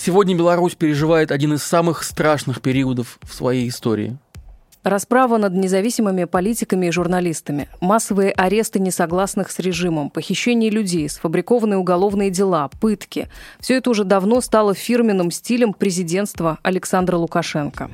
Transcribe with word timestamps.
Сегодня 0.00 0.36
Беларусь 0.36 0.76
переживает 0.76 1.32
один 1.32 1.54
из 1.54 1.62
самых 1.64 2.04
страшных 2.04 2.62
периодов 2.62 3.18
в 3.22 3.34
своей 3.34 3.68
истории. 3.68 4.16
Расправа 4.84 5.38
над 5.38 5.54
независимыми 5.54 6.24
политиками 6.24 6.86
и 6.86 6.90
журналистами, 6.92 7.68
массовые 7.80 8.30
аресты 8.30 8.78
несогласных 8.78 9.50
с 9.50 9.58
режимом, 9.58 10.08
похищение 10.08 10.70
людей, 10.70 11.08
сфабрикованные 11.08 11.78
уголовные 11.78 12.30
дела, 12.30 12.70
пытки– 12.80 13.28
все 13.60 13.74
это 13.74 13.90
уже 13.90 14.04
давно 14.04 14.40
стало 14.40 14.72
фирменным 14.72 15.32
стилем 15.32 15.74
президентства 15.74 16.58
Александра 16.62 17.16
Лукашенко. 17.16 17.90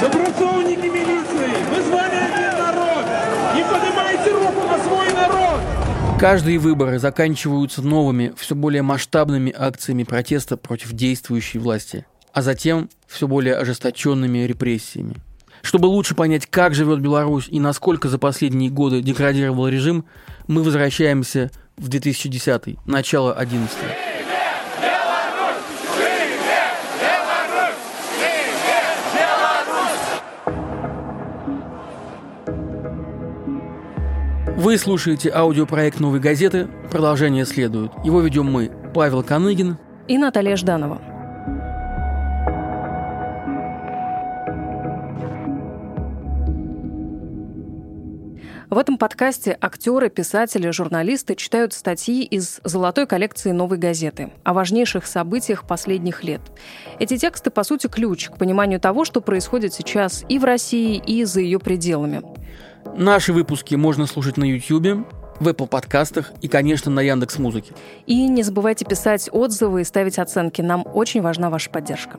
Забрасовники 0.00 0.86
милиции, 0.86 1.50
мы 1.70 1.82
с 1.82 1.88
вами 1.90 2.16
один 2.16 2.56
народ! 2.56 3.04
Не 3.56 3.64
поднимайте 3.64 4.30
руку 4.30 4.66
на 4.68 4.78
свой 4.84 5.12
народ! 5.12 5.60
Каждые 6.18 6.58
выборы 6.58 6.98
заканчиваются 6.98 7.80
новыми, 7.80 8.34
все 8.36 8.56
более 8.56 8.82
масштабными 8.82 9.54
акциями 9.56 10.02
протеста 10.02 10.56
против 10.56 10.92
действующей 10.92 11.60
власти, 11.60 12.06
а 12.32 12.42
затем 12.42 12.90
все 13.06 13.28
более 13.28 13.54
ожесточенными 13.54 14.38
репрессиями. 14.38 15.14
Чтобы 15.62 15.86
лучше 15.86 16.16
понять, 16.16 16.46
как 16.46 16.74
живет 16.74 17.00
Беларусь 17.00 17.46
и 17.48 17.60
насколько 17.60 18.08
за 18.08 18.18
последние 18.18 18.68
годы 18.68 19.00
деградировал 19.00 19.68
режим, 19.68 20.06
мы 20.48 20.64
возвращаемся 20.64 21.52
в 21.76 21.86
2010 21.86 22.84
начало 22.84 23.32
11 23.32 23.78
Вы 34.68 34.76
слушаете 34.76 35.30
аудиопроект 35.30 35.98
«Новой 35.98 36.20
газеты». 36.20 36.68
Продолжение 36.90 37.46
следует. 37.46 37.90
Его 38.04 38.20
ведем 38.20 38.52
мы, 38.52 38.70
Павел 38.92 39.22
Коныгин 39.22 39.78
и 40.08 40.18
Наталья 40.18 40.56
Жданова. 40.56 41.00
В 48.68 48.76
этом 48.76 48.98
подкасте 48.98 49.56
актеры, 49.58 50.10
писатели, 50.10 50.68
журналисты 50.68 51.34
читают 51.34 51.72
статьи 51.72 52.22
из 52.22 52.60
золотой 52.62 53.06
коллекции 53.06 53.52
«Новой 53.52 53.78
газеты» 53.78 54.32
о 54.44 54.52
важнейших 54.52 55.06
событиях 55.06 55.66
последних 55.66 56.22
лет. 56.22 56.42
Эти 56.98 57.16
тексты, 57.16 57.48
по 57.48 57.64
сути, 57.64 57.86
ключ 57.86 58.28
к 58.28 58.36
пониманию 58.36 58.78
того, 58.78 59.06
что 59.06 59.22
происходит 59.22 59.72
сейчас 59.72 60.26
и 60.28 60.38
в 60.38 60.44
России, 60.44 61.02
и 61.06 61.24
за 61.24 61.40
ее 61.40 61.58
пределами. 61.58 62.22
Наши 62.96 63.32
выпуски 63.32 63.74
можно 63.74 64.06
слушать 64.06 64.36
на 64.36 64.44
YouTube, 64.44 65.06
в 65.40 65.48
Apple 65.48 65.68
подкастах 65.68 66.32
и, 66.42 66.48
конечно, 66.48 66.90
на 66.90 67.00
Яндекс 67.00 67.38
Музыке. 67.38 67.72
И 68.06 68.28
не 68.28 68.42
забывайте 68.42 68.84
писать 68.84 69.28
отзывы 69.32 69.82
и 69.82 69.84
ставить 69.84 70.18
оценки. 70.18 70.62
Нам 70.62 70.84
очень 70.94 71.22
важна 71.22 71.50
ваша 71.50 71.70
поддержка. 71.70 72.18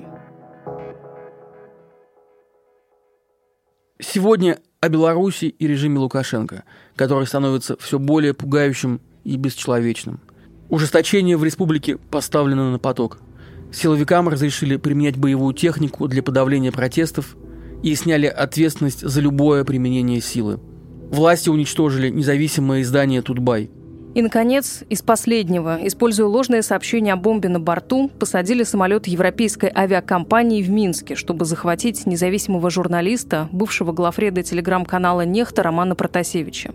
Сегодня 4.02 4.60
о 4.80 4.88
Беларуси 4.88 5.46
и 5.46 5.68
режиме 5.68 6.00
Лукашенко, 6.00 6.64
который 6.96 7.28
становится 7.28 7.76
все 7.78 8.00
более 8.00 8.34
пугающим 8.34 9.02
и 9.26 9.36
бесчеловечным. 9.36 10.22
Ужесточение 10.70 11.36
в 11.36 11.44
республике 11.44 11.98
поставлено 11.98 12.72
на 12.72 12.80
поток. 12.80 13.18
Силовикам 13.74 14.30
разрешили 14.30 14.78
применять 14.78 15.18
боевую 15.18 15.54
технику 15.54 16.08
для 16.08 16.24
подавления 16.24 16.72
протестов 16.72 17.36
и 17.84 17.96
сняли 17.96 18.28
ответственность 18.28 19.02
за 19.02 19.22
любое 19.22 19.64
применение 19.64 20.22
силы. 20.22 20.60
Власти 21.10 21.50
уничтожили 21.50 22.10
независимое 22.10 22.82
издание 22.82 23.22
«Тутбай», 23.22 23.72
и, 24.16 24.24
наконец, 24.24 24.84
из 24.90 25.04
последнего, 25.04 25.78
используя 25.82 26.26
ложное 26.26 26.64
сообщение 26.64 27.14
о 27.14 27.18
бомбе 27.18 27.48
на 27.48 27.60
борту, 27.60 28.10
посадили 28.10 28.64
самолет 28.64 29.06
европейской 29.06 29.72
авиакомпании 29.74 30.64
в 30.64 30.70
Минске, 30.70 31.16
чтобы 31.16 31.46
захватить 31.46 32.08
независимого 32.08 32.72
журналиста, 32.72 33.48
бывшего 33.52 33.92
главреда 33.92 34.42
телеграм-канала 34.42 35.22
«Нехта» 35.22 35.62
Романа 35.62 35.94
Протасевича. 35.94 36.74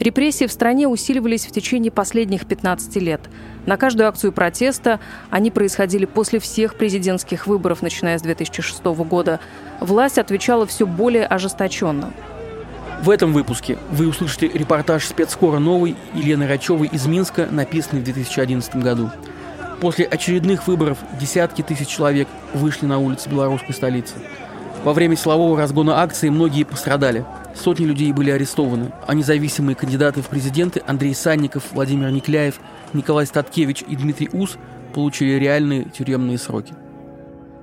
Репрессии 0.00 0.46
в 0.46 0.52
стране 0.52 0.88
усиливались 0.88 1.46
в 1.46 1.52
течение 1.52 1.90
последних 1.90 2.46
15 2.46 2.96
лет. 2.96 3.20
На 3.64 3.76
каждую 3.76 4.08
акцию 4.08 4.32
протеста 4.32 5.00
они 5.30 5.50
происходили 5.50 6.04
после 6.04 6.38
всех 6.40 6.76
президентских 6.76 7.46
выборов, 7.46 7.80
начиная 7.80 8.18
с 8.18 8.22
2006 8.22 8.84
года. 8.84 9.40
Власть 9.80 10.18
отвечала 10.18 10.66
все 10.66 10.86
более 10.86 11.26
ожесточенно. 11.26 12.12
В 13.02 13.10
этом 13.10 13.32
выпуске 13.32 13.78
вы 13.90 14.08
услышите 14.08 14.48
репортаж 14.48 15.04
спецскора 15.04 15.58
«Новый» 15.58 15.96
Елены 16.14 16.46
Рачевой 16.46 16.88
из 16.88 17.06
Минска, 17.06 17.46
написанный 17.50 18.00
в 18.00 18.04
2011 18.04 18.76
году. 18.76 19.10
После 19.80 20.06
очередных 20.06 20.66
выборов 20.66 20.98
десятки 21.20 21.60
тысяч 21.60 21.88
человек 21.88 22.26
вышли 22.54 22.86
на 22.86 22.98
улицы 22.98 23.28
белорусской 23.28 23.74
столицы. 23.74 24.14
Во 24.82 24.94
время 24.94 25.14
силового 25.14 25.58
разгона 25.58 26.00
акции 26.00 26.30
многие 26.30 26.64
пострадали. 26.64 27.24
Сотни 27.54 27.84
людей 27.84 28.12
были 28.12 28.30
арестованы, 28.30 28.92
а 29.06 29.14
независимые 29.14 29.76
кандидаты 29.76 30.22
в 30.22 30.28
президенты 30.28 30.82
Андрей 30.86 31.14
Санников, 31.14 31.64
Владимир 31.72 32.10
Никляев, 32.10 32.58
Николай 32.92 33.26
Статкевич 33.26 33.84
и 33.86 33.94
Дмитрий 33.94 34.30
Ус 34.32 34.56
получили 34.94 35.38
реальные 35.38 35.84
тюремные 35.84 36.38
сроки. 36.38 36.74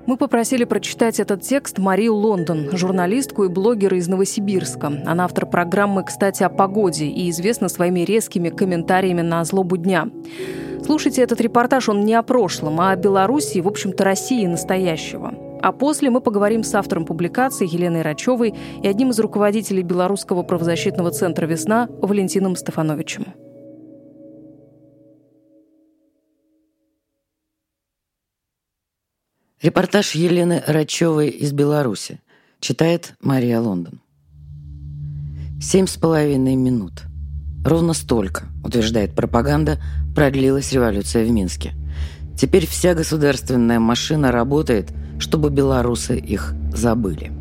Мы 0.06 0.18
попросили 0.18 0.66
прочитать 0.66 1.22
этот 1.22 1.44
текст 1.44 1.78
Марию 1.78 2.16
Лондон, 2.16 2.70
журналистку 2.76 3.46
и 3.46 3.48
блогера 3.48 3.98
из 3.98 4.10
Новосибирска. 4.10 4.88
Она 5.06 5.24
автор 5.24 5.46
программы 5.46 6.04
«Кстати, 6.04 6.44
о 6.44 6.50
погоде» 6.50 7.06
и 7.06 7.30
известна 7.30 7.70
своими 7.70 8.02
резкими 8.02 8.50
комментариями 8.50 9.22
на 9.22 9.44
злобу 9.46 9.78
дня. 9.78 10.10
Слушайте 10.86 11.22
этот 11.22 11.40
репортаж, 11.40 11.88
он 11.88 12.02
не 12.02 12.16
о 12.16 12.24
прошлом, 12.24 12.82
а 12.82 12.92
о 12.92 12.96
Беларуси, 12.98 13.60
в 13.60 13.68
общем-то, 13.68 14.04
России 14.04 14.46
настоящего. 14.46 15.34
А 15.62 15.72
после 15.72 16.10
мы 16.10 16.20
поговорим 16.20 16.64
с 16.64 16.76
автором 16.76 17.06
публикации 17.06 17.66
Еленой 17.66 18.02
Рачевой 18.02 18.54
и 18.82 18.88
одним 18.88 19.12
из 19.12 19.20
руководителей 19.22 19.84
Белорусского 19.84 20.44
правозащитного 20.44 21.12
центра 21.12 21.46
«Весна» 21.46 21.88
Валентином 22.02 22.58
Стефановичем. 22.58 23.28
Репортаж 29.64 30.14
Елены 30.14 30.62
Рачевой 30.68 31.30
из 31.30 31.54
Беларуси. 31.54 32.20
Читает 32.60 33.14
Мария 33.22 33.62
Лондон. 33.62 34.02
Семь 35.62 35.88
с 35.88 35.96
половиной 35.96 36.58
минут. 36.58 37.04
Ровно 37.64 37.94
столько, 37.94 38.48
утверждает 38.62 39.16
пропаганда, 39.16 39.82
продлилась 40.14 40.74
революция 40.74 41.24
в 41.24 41.32
Минске. 41.32 41.72
Теперь 42.38 42.68
вся 42.68 42.94
государственная 42.94 43.80
машина 43.80 44.34
работает, 44.34 44.92
чтобы 45.18 45.50
белорусы 45.50 46.20
их 46.20 46.54
забыли. 46.74 47.32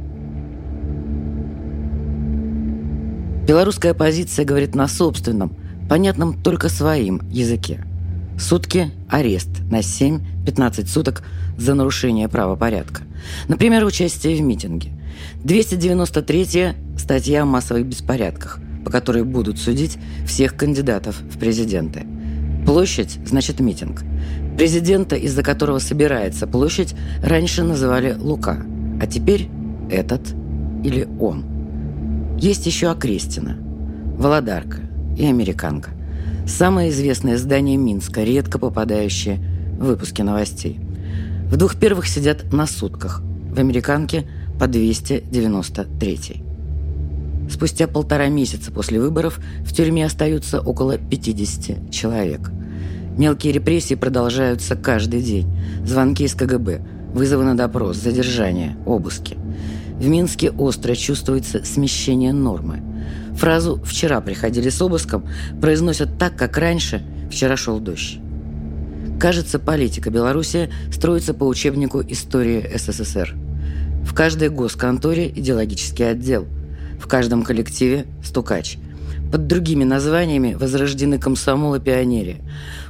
Белорусская 3.49 3.91
оппозиция 3.91 4.44
говорит 4.44 4.77
на 4.77 4.87
собственном, 4.87 5.56
понятном 5.88 6.41
только 6.41 6.69
своим 6.69 7.21
языке– 7.31 7.84
Сутки– 8.38 8.91
арест 9.09 9.50
на 9.70 9.81
7-15 9.81 10.87
суток 10.87 11.22
за 11.56 11.75
нарушение 11.75 12.28
правопорядка. 12.28 13.03
Например, 13.48 13.84
участие 13.84 14.37
в 14.37 14.41
митинге. 14.41 14.91
293 15.44 16.75
статья 16.97 17.43
о 17.43 17.47
массовых 17.47 17.87
беспорядках, 17.87 18.59
по 18.84 18.91
которой 18.91 19.22
будут 19.22 19.59
судить 19.59 19.98
всех 20.26 20.56
кандидатов 20.56 21.20
в 21.20 21.38
президенты. 21.38 22.06
Площадь– 22.66 23.19
значит 23.26 23.60
митинг. 23.60 24.03
Президента, 24.56 25.16
из-за 25.16 25.43
которого 25.43 25.78
собирается 25.78 26.47
площадь, 26.47 26.94
раньше 27.22 27.62
называли 27.62 28.14
Лука, 28.19 28.64
а 29.00 29.06
теперь 29.06 29.49
этот 29.91 30.34
или 30.84 31.09
он. 31.20 31.44
Есть 32.38 32.66
еще 32.66 32.91
Окрестина, 32.91 33.59
Володарка 34.16 34.78
и 35.16 35.26
Американка– 35.26 35.91
Самое 36.47 36.91
известное 36.91 37.38
здание 37.38 37.77
Минска, 37.77 38.25
редко 38.25 38.59
попадающее 38.59 39.41
в 39.79 39.87
выпуски 39.87 40.23
новостей. 40.23 40.81
В 41.50 41.56
двух 41.56 41.76
первых 41.76 42.08
сидят 42.08 42.52
на 42.52 42.67
сутках, 42.67 43.23
в 43.50 43.58
«Американке» 43.58 44.26
по 44.58 44.67
293. 44.67 46.43
Спустя 47.50 47.87
полтора 47.87 48.29
месяца 48.29 48.73
после 48.73 49.00
выборов 49.00 49.41
в 49.64 49.73
тюрьме 49.73 50.05
остаются 50.06 50.61
около 50.61 50.99
50 50.99 51.91
человек. 51.91 52.50
Мелкие 53.17 53.52
репрессии 53.52 53.94
продолжаются 53.94 54.75
каждый 54.75 55.23
день. 55.23 55.46
Звонки 55.85 56.25
из 56.25 56.35
КГБ, 56.35 56.81
вызовы 57.12 57.44
на 57.44 57.56
допрос, 57.56 57.96
задержания, 57.99 58.76
обыски. 58.87 59.37
В 59.99 60.08
Минске 60.08 60.50
остро 60.50 60.94
чувствуется 60.94 61.64
смещение 61.64 62.32
нормы– 62.32 62.82
Фразу 63.37 63.81
«вчера 63.84 64.20
приходили 64.20 64.69
с 64.69 64.81
обыском» 64.81 65.26
произносят 65.61 66.19
так, 66.19 66.37
как 66.37 66.56
раньше 66.58 67.02
«вчера 67.31 67.56
шел 67.56 67.81
дождь». 67.81 68.19
Кажется, 69.19 69.58
политика 69.58 70.11
Беларуси 70.11 70.70
строится 70.93 71.32
по 71.32 71.44
учебнику 71.44 72.02
истории 72.02 72.70
СССР. 72.76 73.34
В 74.05 74.14
каждой 74.14 74.49
госконторе 74.49 75.29
идеологический 75.29 76.05
отдел, 76.05 76.46
в 77.00 77.06
каждом 77.06 77.43
коллективе– 77.43 78.06
стукач. 78.25 78.79
Под 79.31 79.46
другими 79.46 79.84
названиями 79.84 80.55
возрождены 80.55 81.19
комсомол 81.19 81.76
и 81.76 81.81
пионерия. 81.81 82.40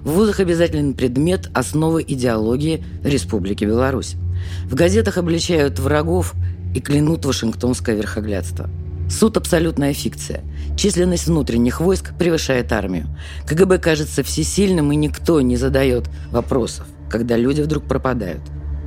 В 0.00 0.12
вузах 0.12 0.40
обязателен 0.40 0.94
предмет 0.94 1.50
«Основы 1.54 2.02
идеологии 2.02 2.84
Республики 3.04 3.64
Беларусь». 3.64 4.16
В 4.64 4.74
газетах 4.74 5.18
обличают 5.18 5.78
врагов 5.78 6.34
и 6.74 6.80
клянут 6.80 7.24
Вашингтонское 7.24 7.94
верхоглядство. 7.94 8.68
Суд– 9.12 9.36
абсолютная 9.36 9.92
фикция. 9.92 10.40
Численность 10.74 11.26
внутренних 11.26 11.82
войск 11.82 12.14
превышает 12.18 12.72
армию. 12.72 13.08
КГБ 13.46 13.78
кажется 13.78 14.22
всесильным, 14.22 14.90
и 14.90 14.96
никто 14.96 15.42
не 15.42 15.56
задает 15.56 16.08
вопросов, 16.30 16.86
когда 17.10 17.36
люди 17.36 17.60
вдруг 17.60 17.84
пропадают. 17.84 18.40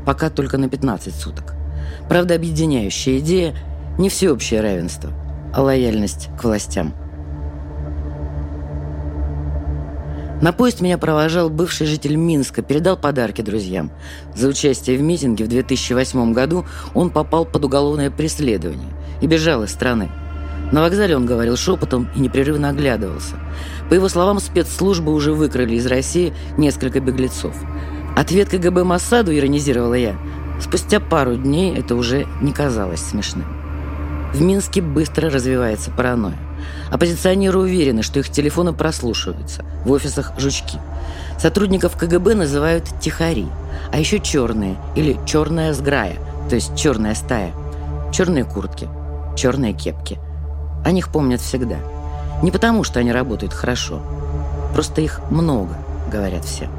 Пока 0.03 0.31
только 0.31 0.57
на 0.57 0.67
15 0.67 1.13
суток. 1.13 1.53
Правда, 2.09 2.33
объединяющая 2.33 3.19
идея– 3.19 3.55
не 3.99 4.09
всеобщее 4.09 4.61
равенство, 4.61 5.11
а 5.53 5.61
лояльность 5.61 6.29
к 6.39 6.43
властям– 6.43 6.95
На 10.41 10.51
поезд 10.51 10.81
меня 10.81 10.97
провожал 10.97 11.49
бывший 11.49 11.87
житель 11.87 12.17
Минска, 12.17 12.61
передал 12.61 12.97
подарки 12.97 13.41
друзьям. 13.41 13.89
За 14.35 14.49
участие 14.49 14.97
в 14.97 15.01
митинге 15.01 15.45
в 15.45 15.47
2008 15.47 16.33
году 16.33 16.65
он 16.93 17.09
попал 17.09 17.45
под 17.45 17.63
уголовное 17.63 18.11
преследование 18.11 18.94
и 19.21 19.27
бежал 19.27 19.63
из 19.63 19.71
страны. 19.71 20.09
На 20.71 20.81
вокзале 20.81 21.15
он 21.15 21.25
говорил 21.25 21.57
шепотом 21.57 22.09
и 22.15 22.19
непрерывно 22.19 22.69
оглядывался. 22.69 23.35
По 23.89 23.93
его 23.93 24.09
словам, 24.09 24.39
спецслужбы 24.39 25.13
уже 25.13 25.33
выкрали 25.33 25.75
из 25.75 25.85
России 25.85 26.33
несколько 26.57 26.99
беглецов. 26.99 27.55
Ответ 28.15 28.49
КГБ 28.49 28.83
Моссаду, 28.83 29.35
иронизировала 29.35 29.93
я, 29.93 30.15
спустя 30.59 30.99
пару 30.99 31.35
дней 31.35 31.75
это 31.75 31.95
уже 31.95 32.25
не 32.41 32.51
казалось 32.51 33.01
смешным. 33.01 33.45
В 34.33 34.41
Минске 34.41 34.81
быстро 34.81 35.29
развивается 35.29 35.91
паранойя. 35.91 36.37
Оппозиционеры 36.91 37.59
уверены, 37.59 38.01
что 38.01 38.19
их 38.19 38.29
телефоны 38.29 38.73
прослушиваются. 38.73 39.63
В 39.85 39.91
офисах 39.91 40.33
жучки. 40.37 40.79
Сотрудников 41.39 41.95
КГБ 41.95 42.35
называют 42.35 42.85
тихари, 42.99 43.47
а 43.91 43.99
еще 43.99 44.19
черные 44.19 44.77
или 44.95 45.17
черная 45.25 45.73
сграя, 45.73 46.17
то 46.49 46.55
есть 46.55 46.75
черная 46.75 47.15
стая. 47.15 47.53
Черные 48.11 48.45
куртки, 48.45 48.89
черные 49.35 49.73
кепки. 49.73 50.19
О 50.83 50.91
них 50.91 51.09
помнят 51.11 51.41
всегда. 51.41 51.77
Не 52.41 52.51
потому, 52.51 52.83
что 52.83 52.99
они 52.99 53.11
работают 53.11 53.53
хорошо. 53.53 54.01
Просто 54.73 55.01
их 55.01 55.21
много, 55.29 55.77
говорят 56.11 56.45
все. 56.45 56.69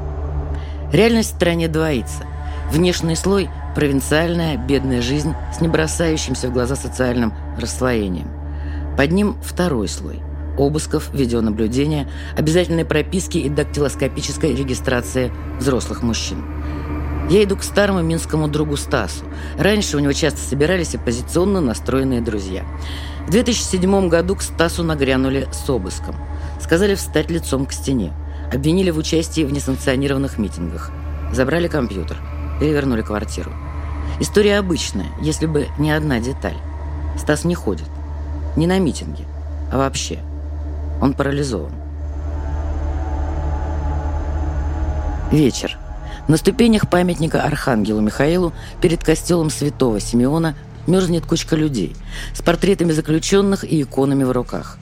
Реальность 0.91 1.33
в 1.33 1.35
стране 1.35 1.67
двоится. 1.67 2.23
Внешний 2.71 3.15
слой– 3.15 3.49
провинциальная, 3.75 4.57
бедная 4.57 5.01
жизнь 5.01 5.33
с 5.55 5.61
не 5.61 5.67
бросающимся 5.67 6.49
в 6.49 6.53
глаза 6.53 6.75
социальным 6.75 7.33
расслоением. 7.59 8.29
Под 8.97 9.11
ним 9.11 9.37
второй 9.43 9.87
слой– 9.87 10.21
обысков, 10.57 11.13
видеонаблюдения, 11.13 12.09
обязательной 12.35 12.85
прописки 12.85 13.37
и 13.37 13.49
дактилоскопической 13.49 14.55
регистрации 14.55 15.31
взрослых 15.59 16.01
мужчин. 16.01 16.43
Я 17.29 17.43
иду 17.43 17.57
к 17.57 17.63
старому 17.63 18.01
минскому 18.01 18.47
другу 18.47 18.77
Стасу. 18.77 19.25
Раньше 19.57 19.97
у 19.97 19.99
него 19.99 20.13
часто 20.13 20.39
собирались 20.39 20.95
оппозиционно 20.95 21.59
настроенные 21.59 22.21
друзья. 22.21 22.65
В 23.27 23.31
2007 23.31 24.07
году 24.07 24.37
к 24.37 24.41
Стасу 24.41 24.83
нагрянули 24.83 25.47
с 25.51 25.69
обыском. 25.69 26.15
Сказали 26.61 26.95
встать 26.95 27.29
лицом 27.29 27.65
к 27.65 27.73
стене. 27.73 28.13
Обвинили 28.53 28.91
в 28.91 28.97
участии 28.97 29.43
в 29.43 29.51
несанкционированных 29.51 30.37
митингах. 30.37 30.91
Забрали 31.33 31.67
компьютер. 31.67 32.17
Перевернули 32.61 33.01
квартиру. 33.01 33.51
История 34.21 34.57
обычная, 34.57 35.07
если 35.21 35.47
бы 35.47 35.67
не 35.77 35.91
одна 35.91 36.21
деталь. 36.21 36.57
Стас 37.17 37.43
не 37.43 37.55
ходит. 37.55 37.89
Не 38.55 38.67
на 38.67 38.79
митинге, 38.79 39.25
а 39.69 39.77
вообще. 39.77 40.19
Он 41.01 41.13
парализован. 41.13 41.73
Вечер. 45.29 45.76
На 46.27 46.35
ступенях 46.35 46.89
памятника 46.89 47.41
Архангелу 47.43 48.01
Михаилу 48.01 48.51
перед 48.81 49.01
костелом 49.01 49.49
святого 49.49 50.01
Симеона 50.01 50.55
мерзнет 50.85 51.25
кучка 51.25 51.55
людей 51.55 51.95
с 52.33 52.41
портретами 52.41 52.91
заключенных 52.91 53.63
и 53.63 53.81
иконами 53.81 54.25
в 54.25 54.31
руках. 54.31 54.77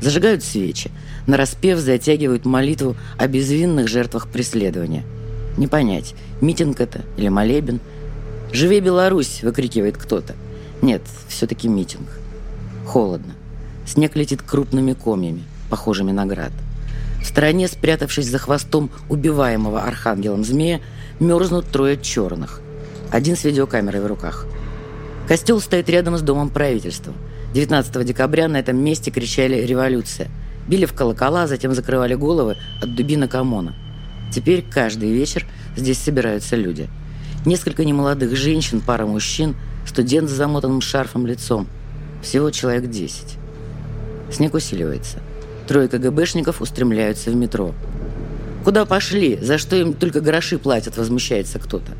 Зажигают 0.00 0.42
свечи, 0.42 0.90
нараспев 1.26 1.78
затягивают 1.78 2.46
молитву 2.46 2.96
о 3.18 3.26
безвинных 3.26 3.88
жертвах 3.88 4.28
преследования. 4.28 5.04
Не 5.58 5.66
понять, 5.66 6.14
митинг 6.40 6.80
это 6.80 7.02
или 7.16 7.28
молебен. 7.28 7.80
«Живи 8.52 8.80
Беларусь!»– 8.80 9.40
выкрикивает 9.42 9.98
кто-то. 9.98 10.34
Нет, 10.80 11.02
все-таки 11.28 11.68
митинг. 11.68 12.06
Холодно. 12.86 13.34
Снег 13.86 14.14
летит 14.16 14.42
крупными 14.42 14.92
комьями, 14.92 15.42
похожими 15.68 16.12
на 16.12 16.26
град. 16.26 16.52
В 17.26 17.28
стороне, 17.28 17.66
спрятавшись 17.66 18.28
за 18.28 18.38
хвостом 18.38 18.88
убиваемого 19.08 19.82
архангелом 19.82 20.44
змея, 20.44 20.80
мерзнут 21.18 21.66
трое 21.66 22.00
черных. 22.00 22.60
Один 23.10 23.36
с 23.36 23.42
видеокамерой 23.42 24.00
в 24.00 24.06
руках. 24.06 24.46
Костел 25.26 25.60
стоит 25.60 25.90
рядом 25.90 26.16
с 26.16 26.22
домом 26.22 26.50
правительства. 26.50 27.12
19 27.52 28.06
декабря 28.06 28.46
на 28.46 28.58
этом 28.58 28.76
месте 28.76 29.10
кричали 29.10 29.66
«Революция!». 29.66 30.28
Били 30.68 30.84
в 30.86 30.92
колокола, 30.92 31.48
затем 31.48 31.74
закрывали 31.74 32.14
головы 32.14 32.58
от 32.80 32.94
дубинок 32.94 33.34
ОМОНа. 33.34 33.74
Теперь 34.32 34.62
каждый 34.62 35.10
вечер 35.10 35.44
здесь 35.76 35.98
собираются 35.98 36.54
люди. 36.54 36.88
Несколько 37.44 37.84
немолодых 37.84 38.36
женщин, 38.36 38.80
пара 38.80 39.04
мужчин, 39.04 39.56
студент 39.84 40.30
с 40.30 40.32
замотанным 40.32 40.80
шарфом 40.80 41.26
лицом– 41.26 41.66
всего 42.22 42.52
человек 42.52 42.88
10. 42.88 43.36
Снег 44.30 44.54
усиливается. 44.54 45.18
Трое 45.66 45.88
КГБшников 45.88 46.60
устремляются 46.60 47.30
в 47.30 47.34
метро. 47.34 47.74
«Куда 48.64 48.84
пошли? 48.84 49.38
За 49.40 49.58
что 49.58 49.76
им 49.76 49.94
только 49.94 50.20
гроши 50.20 50.58
платят?»– 50.58 50.96
возмущается 50.98 51.58
кто-то. 51.58 51.92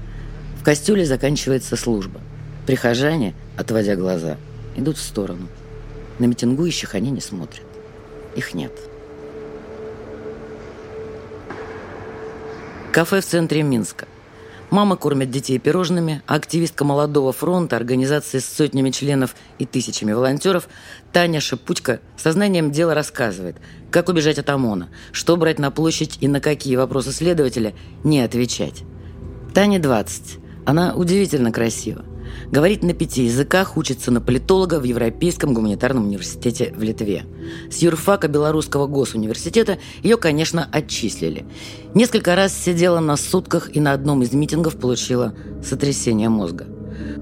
В 0.60 0.64
костюле 0.64 1.04
заканчивается 1.04 1.76
служба. 1.76 2.20
Прихожане, 2.66 3.34
отводя 3.56 3.96
глаза, 3.96 4.36
идут 4.76 4.96
в 4.96 5.02
сторону. 5.02 5.48
На 6.18 6.24
митингующих 6.24 6.94
они 6.94 7.10
не 7.10 7.20
смотрят. 7.20 7.64
Их 8.34 8.54
нет. 8.54 8.72
Кафе 12.92 13.20
в 13.20 13.26
центре 13.26 13.62
Минска. 13.62 14.06
Мама 14.70 14.96
кормит 14.96 15.30
детей 15.30 15.58
пирожными, 15.58 16.22
а 16.26 16.34
активистка 16.34 16.84
молодого 16.84 17.32
фронта, 17.32 17.76
организации 17.76 18.40
с 18.40 18.46
сотнями 18.46 18.90
членов 18.90 19.36
и 19.58 19.64
тысячами 19.64 20.12
волонтеров, 20.12 20.68
Таня 21.12 21.40
Шипутько 21.40 22.00
сознанием 22.16 22.72
дела 22.72 22.94
рассказывает, 22.94 23.56
как 23.90 24.08
убежать 24.08 24.38
от 24.38 24.50
ОМОНа, 24.50 24.88
что 25.12 25.36
брать 25.36 25.60
на 25.60 25.70
площадь 25.70 26.18
и 26.20 26.26
на 26.26 26.40
какие 26.40 26.74
вопросы 26.74 27.12
следователя 27.12 27.74
не 28.02 28.20
отвечать. 28.20 28.82
Тане 29.54 29.78
20. 29.78 30.38
Она 30.66 30.94
удивительно 30.94 31.52
красива. 31.52 32.04
Говорит 32.50 32.82
на 32.82 32.94
пяти 32.94 33.24
языках, 33.24 33.76
учится 33.76 34.10
на 34.10 34.20
политолога 34.20 34.78
в 34.78 34.84
Европейском 34.84 35.52
гуманитарном 35.52 36.06
университете 36.06 36.72
в 36.76 36.82
Литве. 36.82 37.24
С 37.70 37.78
юрфака 37.78 38.28
Белорусского 38.28 38.86
госуниверситета 38.86 39.78
ее, 40.02 40.16
конечно, 40.16 40.68
отчислили. 40.70 41.44
Несколько 41.94 42.36
раз 42.36 42.56
сидела 42.56 43.00
на 43.00 43.16
сутках 43.16 43.74
и 43.74 43.80
на 43.80 43.92
одном 43.92 44.22
из 44.22 44.32
митингов 44.32 44.76
получила 44.76 45.34
сотрясение 45.62 46.28
мозга. 46.28 46.66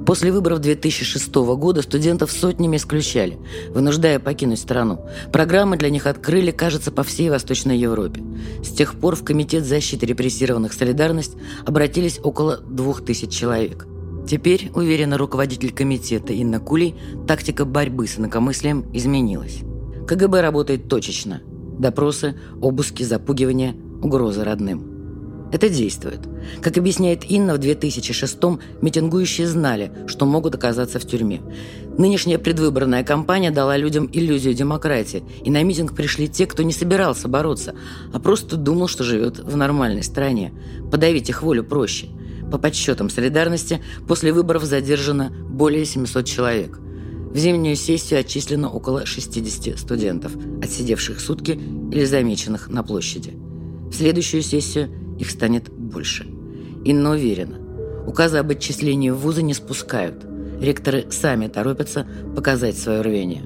После 0.07 0.31
выборов 0.31 0.61
2006 0.61 1.35
года 1.35 1.81
студентов 1.81 2.31
сотнями 2.31 2.77
исключали, 2.77 3.39
вынуждая 3.71 4.19
покинуть 4.19 4.61
страну. 4.61 5.07
Программы 5.33 5.79
для 5.79 5.89
них 5.89 6.07
открыли, 6.07 6.51
кажется, 6.51 6.93
по 6.93 7.03
всей 7.03 7.31
Восточной 7.31 7.79
Европе. 7.79 8.23
С 8.63 8.69
тех 8.69 8.95
пор 9.01 9.17
в 9.17 9.25
Комитет 9.25 9.65
защиты 9.65 10.05
репрессированных 10.05 10.75
«Солидарность» 10.75 11.33
обратились 11.65 12.21
около 12.23 12.59
двух 12.59 13.03
тысяч 13.05 13.31
человек– 13.31 13.87
Теперь, 14.27 14.71
уверенно 14.75 15.19
руководитель 15.19 15.73
комитета 15.73 16.33
Инна 16.33 16.59
Кулей, 16.59 16.95
тактика 17.27 17.67
борьбы 17.67 18.07
с 18.07 18.19
инакомыслием 18.19 18.87
изменилась. 18.95 19.61
КГБ 20.07 20.41
работает 20.41 20.89
точечно. 20.89 21.43
Допросы, 21.79 22.35
обыски, 22.63 23.03
запугивания, 23.03 23.75
угрозы 24.03 24.43
родным. 24.45 24.95
Это 25.53 25.69
действует. 25.69 26.21
Как 26.63 26.79
объясняет 26.79 27.31
Инна, 27.31 27.55
в 27.55 27.59
2006-м 27.59 28.61
митингующие 28.81 29.47
знали, 29.47 29.93
что 30.07 30.25
могут 30.25 30.55
оказаться 30.55 30.99
в 30.99 31.07
тюрьме. 31.07 31.43
Нынешняя 31.97 32.39
предвыборная 32.39 33.05
кампания 33.05 33.51
дала 33.51 33.77
людям 33.77 34.09
иллюзию 34.11 34.55
демократии, 34.55 35.23
и 35.45 35.51
на 35.51 35.63
митинг 35.63 35.95
пришли 35.95 36.29
те, 36.29 36.47
кто 36.47 36.63
не 36.63 36.73
собирался 36.73 37.29
бороться, 37.29 37.75
а 38.13 38.19
просто 38.19 38.57
думал, 38.57 38.89
что 38.89 39.05
живет 39.05 39.39
в 39.39 39.57
нормальной 39.57 40.03
стране. 40.03 40.53
Подавить 40.91 41.29
их 41.29 41.43
волю 41.43 41.63
проще– 41.63 42.09
по 42.51 42.59
подсчетам 42.59 43.11
солидарности, 43.11 43.83
после 44.07 44.33
выборов 44.33 44.65
задержано 44.65 45.31
более 45.49 45.85
700 45.85 46.25
человек. 46.25 46.79
В 46.79 47.37
зимнюю 47.37 47.75
сессию 47.75 48.21
отчислено 48.21 48.71
около 48.71 49.07
60 49.07 49.79
студентов, 49.79 50.33
отсидевших 50.63 51.21
сутки 51.21 51.61
или 51.91 52.05
замеченных 52.05 52.69
на 52.69 52.83
площади. 52.83 53.35
В 53.91 53.93
следующую 53.93 54.43
сессию 54.43 54.89
их 55.19 55.31
станет 55.31 55.69
больше. 55.71 56.27
Инна 56.85 57.11
уверена, 57.11 57.59
указы 58.07 58.39
об 58.39 58.51
отчислении 58.51 59.11
в 59.11 59.17
вузы 59.17 59.43
не 59.43 59.55
спускают. 59.55 60.25
Ректоры 60.61 61.07
сами 61.11 61.49
торопятся 61.49 62.07
показать 62.37 62.79
свое 62.79 63.01
рвение. 63.01 63.43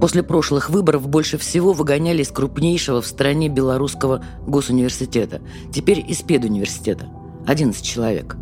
После 0.00 0.22
прошлых 0.22 0.70
выборов 0.70 1.06
больше 1.08 1.36
всего 1.36 1.72
выгоняли 1.72 2.22
из 2.22 2.30
крупнейшего 2.30 3.02
в 3.02 3.06
стране 3.06 3.48
белорусского 3.48 4.24
госуниверситета, 4.46 5.40
теперь 5.72 6.04
из 6.08 6.22
педуниверситета. 6.22 7.08
11 7.46 7.84
человек. 7.84 8.36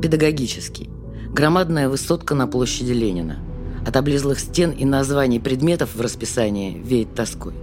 Педагогический. 0.00 0.90
Громадная 1.32 1.88
высотка 1.88 2.34
на 2.34 2.46
площади 2.46 2.92
Ленина. 2.92 3.38
От 3.86 3.96
облизлых 3.96 4.40
стен 4.40 4.70
и 4.70 4.84
названий 4.84 5.38
предметов 5.38 5.94
в 5.94 6.00
расписании 6.00 6.80
веет 6.82 7.14
тоской. 7.14 7.54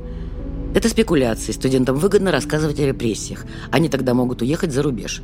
Это 0.75 0.89
спекуляции. 0.89 1.51
Студентам 1.51 1.97
выгодно 1.97 2.31
рассказывать 2.31 2.79
о 2.79 2.85
репрессиях. 2.85 3.45
Они 3.71 3.89
тогда 3.89 4.13
могут 4.13 4.41
уехать 4.41 4.71
за 4.71 4.83
рубеж. 4.83 5.23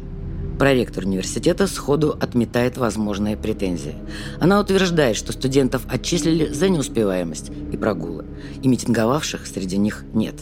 Проректор 0.57 1.05
университета 1.05 1.67
сходу 1.67 2.17
отметает 2.19 2.77
возможные 2.77 3.37
претензии. 3.37 3.95
Она 4.39 4.59
утверждает, 4.59 5.15
что 5.15 5.31
студентов 5.31 5.83
отчислили 5.87 6.51
за 6.51 6.69
неуспеваемость 6.69 7.51
и 7.71 7.77
прогулы, 7.77 8.25
и 8.63 8.67
митинговавших 8.67 9.45
среди 9.45 9.77
них 9.77 10.05
нет. 10.13 10.35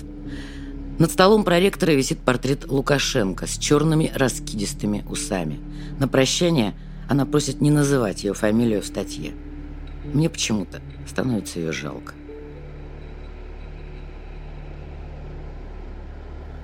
Над 1.03 1.12
столом 1.12 1.43
проректора 1.43 1.91
висит 1.91 2.19
портрет 2.19 2.72
Лукашенко 2.72 3.45
с 3.45 3.57
черными 3.57 4.10
раскидистыми 4.15 5.03
усами. 5.10 5.60
На 6.00 6.07
прощание 6.07 6.75
она 7.10 7.25
просит 7.25 7.60
не 7.60 7.72
называть 7.72 8.24
ее 8.24 8.33
фамилию 8.33 8.81
в 8.81 8.86
статье. 8.86 9.33
Мне 10.13 10.29
почему-то 10.29 10.81
становится 11.05 11.60
ее 11.60 11.74
жалко. 11.74 12.13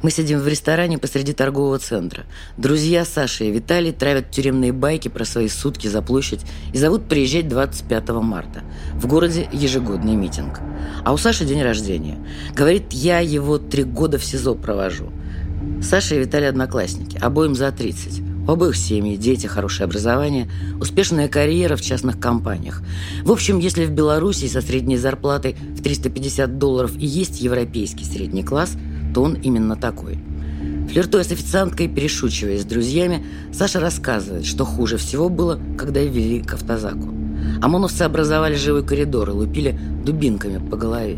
Мы 0.02 0.12
сидим 0.12 0.40
в 0.40 0.48
ресторане 0.48 0.98
посреди 0.98 1.34
торгового 1.34 1.78
центра. 1.78 2.24
Друзья 2.58 3.04
Саши 3.04 3.46
и 3.46 3.52
Виталий 3.52 3.92
травят 3.92 4.32
тюремные 4.32 4.72
байки 4.72 5.10
про 5.10 5.26
свои 5.26 5.50
сутки 5.50 5.88
за 5.88 6.02
площадь 6.02 6.40
и 6.74 6.78
зовут 6.78 7.10
приезжать 7.10 7.50
25 7.50 8.10
марта. 8.10 8.62
В 8.94 9.08
городе 9.08 9.50
ежегодный 9.52 10.16
митинг. 10.16 10.62
А 11.04 11.12
у 11.12 11.18
Саши 11.18 11.44
день 11.44 11.62
рождения. 11.62 12.18
Говорит, 12.56 12.94
я 12.94 13.20
его 13.20 13.58
три 13.58 13.84
года 13.84 14.18
в 14.18 14.24
СИЗО 14.24 14.56
провожу. 14.56 15.12
Саша 15.82 16.16
и 16.16 16.20
Виталий 16.20 16.48
одноклассники, 16.48 17.18
обоим 17.18 17.54
за 17.54 17.70
30. 17.72 18.22
У 18.48 18.52
обоих 18.52 18.78
семьи, 18.78 19.18
дети, 19.18 19.48
хорошее 19.48 19.84
образование, 19.86 20.50
успешная 20.80 21.28
карьера 21.28 21.76
в 21.76 21.82
частных 21.82 22.20
компаниях. 22.20 22.82
В 23.24 23.32
общем, 23.32 23.60
если 23.60 23.86
в 23.86 23.92
Беларуси 23.92 24.48
со 24.48 24.62
средней 24.62 24.98
зарплатой 24.98 25.58
в 25.78 25.84
350 25.84 26.58
долларов 26.58 26.96
и 26.98 27.06
есть 27.06 27.42
европейский 27.42 28.06
средний 28.06 28.44
класс– 28.44 28.78
то 29.14 29.24
он 29.24 29.36
именно 29.36 29.76
такой. 29.76 30.20
Флиртуя 30.90 31.24
с 31.24 31.32
официанткой 31.32 31.86
и 31.86 31.90
перешучивая 31.90 32.58
с 32.58 32.66
друзьями, 32.66 33.24
Саша 33.54 33.80
рассказывает, 33.80 34.46
что 34.46 34.66
хуже 34.66 34.98
всего 34.98 35.30
было, 35.30 35.60
когда 35.78 36.02
вели 36.02 36.42
к 36.42 36.54
автозаку. 36.54 37.14
ОМОНовцы 37.62 38.04
образовали 38.04 38.56
живой 38.56 38.84
коридор 38.84 39.30
и 39.30 39.34
лупили 39.34 39.80
дубинками 40.04 40.58
по 40.58 40.78
голове. 40.78 41.18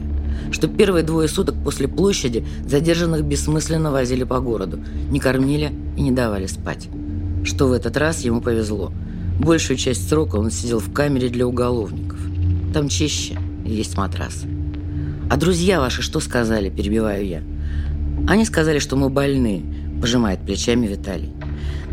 Что 0.51 0.67
первые 0.67 1.03
двое 1.03 1.27
суток 1.27 1.55
после 1.63 1.87
площади 1.87 2.45
задержанных 2.65 3.23
бессмысленно 3.23 3.91
возили 3.91 4.23
по 4.23 4.39
городу, 4.39 4.79
не 5.09 5.19
кормили 5.19 5.71
и 5.95 6.01
не 6.01 6.11
давали 6.11 6.47
спать. 6.47 6.89
Что 7.43 7.67
в 7.67 7.71
этот 7.71 7.95
раз 7.97 8.21
ему 8.21 8.41
повезло. 8.41 8.91
Большую 9.39 9.77
часть 9.77 10.09
срока 10.09 10.35
он 10.35 10.51
сидел 10.51 10.79
в 10.79 10.91
камере 10.91 11.29
для 11.29 11.47
уголовников. 11.47 12.19
Там 12.73 12.89
чище 12.89 13.37
есть 13.65 13.97
матрас. 13.97 14.43
«А 15.29 15.37
друзья 15.37 15.79
ваши 15.79 16.01
что 16.01 16.19
сказали?»– 16.19 16.69
перебиваю 16.75 17.25
я. 17.25 17.41
Они 18.31 18.45
сказали, 18.45 18.79
что 18.79 18.95
мы 18.95 19.09
больны, 19.09 19.61
пожимает 19.99 20.39
плечами 20.39 20.87
Виталий. 20.87 21.33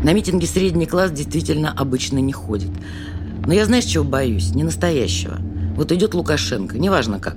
На 0.01 0.13
митинге 0.13 0.47
средний 0.47 0.85
класс 0.85 1.11
действительно 1.11 1.73
обычно 1.75 2.19
не 2.19 2.31
ходит. 2.31 2.69
Но 3.45 3.51
я 3.51 3.65
знаешь, 3.65 3.83
чего 3.83 4.05
боюсь? 4.05 4.55
Не 4.55 4.63
настоящего. 4.63 5.35
Вот 5.75 5.91
идет 5.91 6.13
Лукашенко, 6.13 6.79
неважно 6.79 7.19
как. 7.19 7.35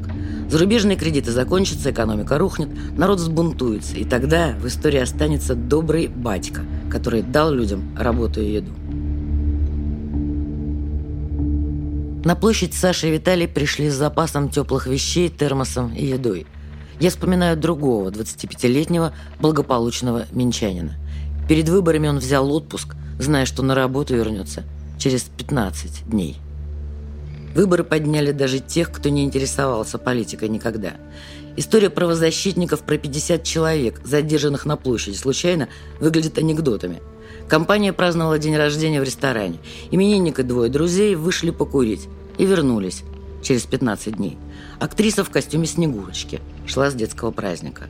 Зарубежные 0.48 0.96
кредиты 0.96 1.32
закончатся, 1.32 1.90
экономика 1.90 2.38
рухнет, 2.38 2.68
народ 2.96 3.18
взбунтуется, 3.18 3.96
и 3.96 4.04
тогда 4.04 4.54
в 4.60 4.68
истории 4.68 5.00
останется 5.00 5.56
добрый 5.56 6.06
батька, 6.06 6.62
который 6.88 7.22
дал 7.22 7.52
людям 7.52 7.96
работу 7.98 8.40
и 8.40 8.52
еду. 8.52 8.70
На 12.24 12.36
площадь 12.36 12.74
Саша 12.74 13.08
и 13.08 13.10
Виталий 13.10 13.48
пришли 13.48 13.90
с 13.90 13.94
запасом 13.94 14.48
теплых 14.48 14.86
вещей, 14.86 15.28
термосом 15.28 15.92
и 15.92 16.06
едой– 16.06 16.46
я 17.02 17.10
вспоминаю 17.10 17.56
другого, 17.56 18.10
25-летнего, 18.10 19.12
благополучного 19.40 20.26
минчанина. 20.30 20.94
Перед 21.48 21.68
выборами 21.68 22.06
он 22.06 22.18
взял 22.18 22.48
отпуск, 22.52 22.94
зная, 23.18 23.44
что 23.44 23.64
на 23.64 23.74
работу 23.74 24.14
вернется 24.14 24.62
через 24.98 25.22
15 25.22 26.08
дней. 26.08 26.36
Выборы 27.56 27.82
подняли 27.82 28.30
даже 28.30 28.60
тех, 28.60 28.92
кто 28.92 29.08
не 29.08 29.24
интересовался 29.24 29.98
политикой 29.98 30.48
никогда. 30.48 30.92
История 31.56 31.90
правозащитников 31.90 32.82
про 32.82 32.96
50 32.98 33.42
человек, 33.42 34.00
задержанных 34.04 34.64
на 34.64 34.76
площади, 34.76 35.16
случайно 35.16 35.68
выглядит 35.98 36.38
анекдотами. 36.38 37.02
Компания 37.48 37.92
праздновала 37.92 38.38
день 38.38 38.56
рождения 38.56 39.00
в 39.00 39.04
ресторане. 39.04 39.58
Именинник 39.90 40.38
и 40.38 40.44
двое 40.44 40.70
друзей 40.70 41.16
вышли 41.16 41.50
покурить 41.50 42.06
и 42.38 42.46
вернулись 42.46 43.02
через 43.42 43.62
15 43.66 44.16
дней. 44.16 44.38
Актриса 44.80 45.24
в 45.24 45.30
костюме 45.30 45.66
Снегурочки 45.66 46.40
шла 46.66 46.90
с 46.90 46.94
детского 46.94 47.30
праздника. 47.30 47.88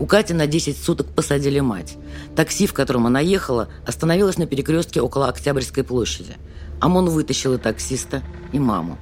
У 0.00 0.06
Кати 0.06 0.34
на 0.34 0.46
10 0.46 0.76
суток 0.76 1.06
посадили 1.08 1.60
мать. 1.60 1.96
Такси, 2.34 2.66
в 2.66 2.72
котором 2.72 3.06
она 3.06 3.20
ехала, 3.20 3.68
остановилось 3.86 4.38
на 4.38 4.46
перекрестке 4.46 5.00
около 5.00 5.28
Октябрьской 5.28 5.84
площади. 5.84 6.34
ОМОН 6.80 7.10
вытащил 7.10 7.54
и 7.54 7.58
таксиста, 7.58 8.22
и 8.52 8.58
маму. 8.58 8.98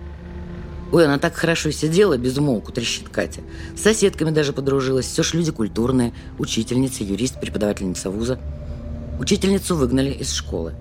Ой, 0.93 1.07
она 1.07 1.19
так 1.19 1.35
хорошо 1.35 1.71
сидела, 1.71 2.19
без 2.19 2.37
умолку, 2.37 2.71
трещит 2.71 3.09
Катя. 3.09 3.41
С 3.75 3.81
соседками 3.81 4.31
даже 4.31 4.52
подружилась. 4.52 5.07
Все 5.07 5.23
ж 5.23 5.33
люди 5.33 5.50
культурные. 5.50 6.12
Учительница, 6.38 7.02
юрист, 7.02 7.41
преподавательница 7.41 8.11
вуза. 8.11 8.38
Учительницу 9.19 9.75
выгнали 9.75 10.11
из 10.11 10.31
школы. 10.33 10.75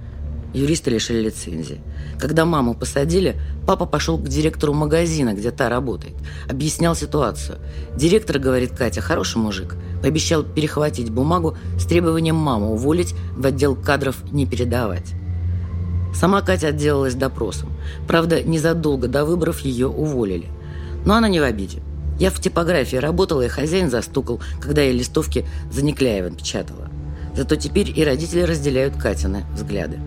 Юристы 0.53 0.91
лишили 0.91 1.22
лицензии. 1.22 1.81
Когда 2.20 2.46
маму 2.46 2.74
посадили, 2.74 3.39
папа 3.65 3.86
пошел 3.86 4.17
к 4.17 4.27
директору 4.27 4.74
магазина, 4.74 5.34
где 5.34 5.51
та 5.51 5.70
работает. 5.70 6.15
Объяснял 6.50 6.96
ситуацию. 6.96 7.60
Директор, 7.96 8.38
говорит 8.38 8.72
Катя, 8.72 9.01
хороший 9.01 9.38
мужик. 9.38 9.75
Пообещал 10.01 10.43
перехватить 10.43 11.10
бумагу 11.10 11.58
с 11.77 11.86
требованием 11.86 12.36
маму 12.36 12.74
уволить, 12.74 13.13
в 13.36 13.46
отдел 13.46 13.75
кадров 13.75 14.17
не 14.31 14.46
передавать. 14.46 15.13
Сама 16.13 16.41
Катя 16.41 16.67
отделалась 16.67 17.15
допросом. 17.15 17.70
Правда, 18.08 18.43
незадолго 18.43 19.08
до 19.08 19.24
выборов 19.24 19.62
ее 19.62 19.88
уволили. 19.88 20.48
Но 21.05 21.15
она 21.15 21.29
не 21.29 21.39
в 21.39 21.43
обиде. 21.43 21.81
Я 22.20 22.29
в 22.29 22.39
типографии 22.39 22.98
работала, 22.98 23.41
и 23.41 23.48
хозяин 23.48 23.89
застукал, 23.89 24.41
когда 24.60 24.81
я 24.81 24.91
листовки 24.91 25.46
за 25.72 25.84
Никляевым 25.84 26.36
печатала. 26.36 26.89
Зато 27.36 27.55
теперь 27.55 27.98
и 27.98 28.03
родители 28.03 28.41
разделяют 28.41 28.98
Катины 28.98 29.46
взгляды. 29.55 30.00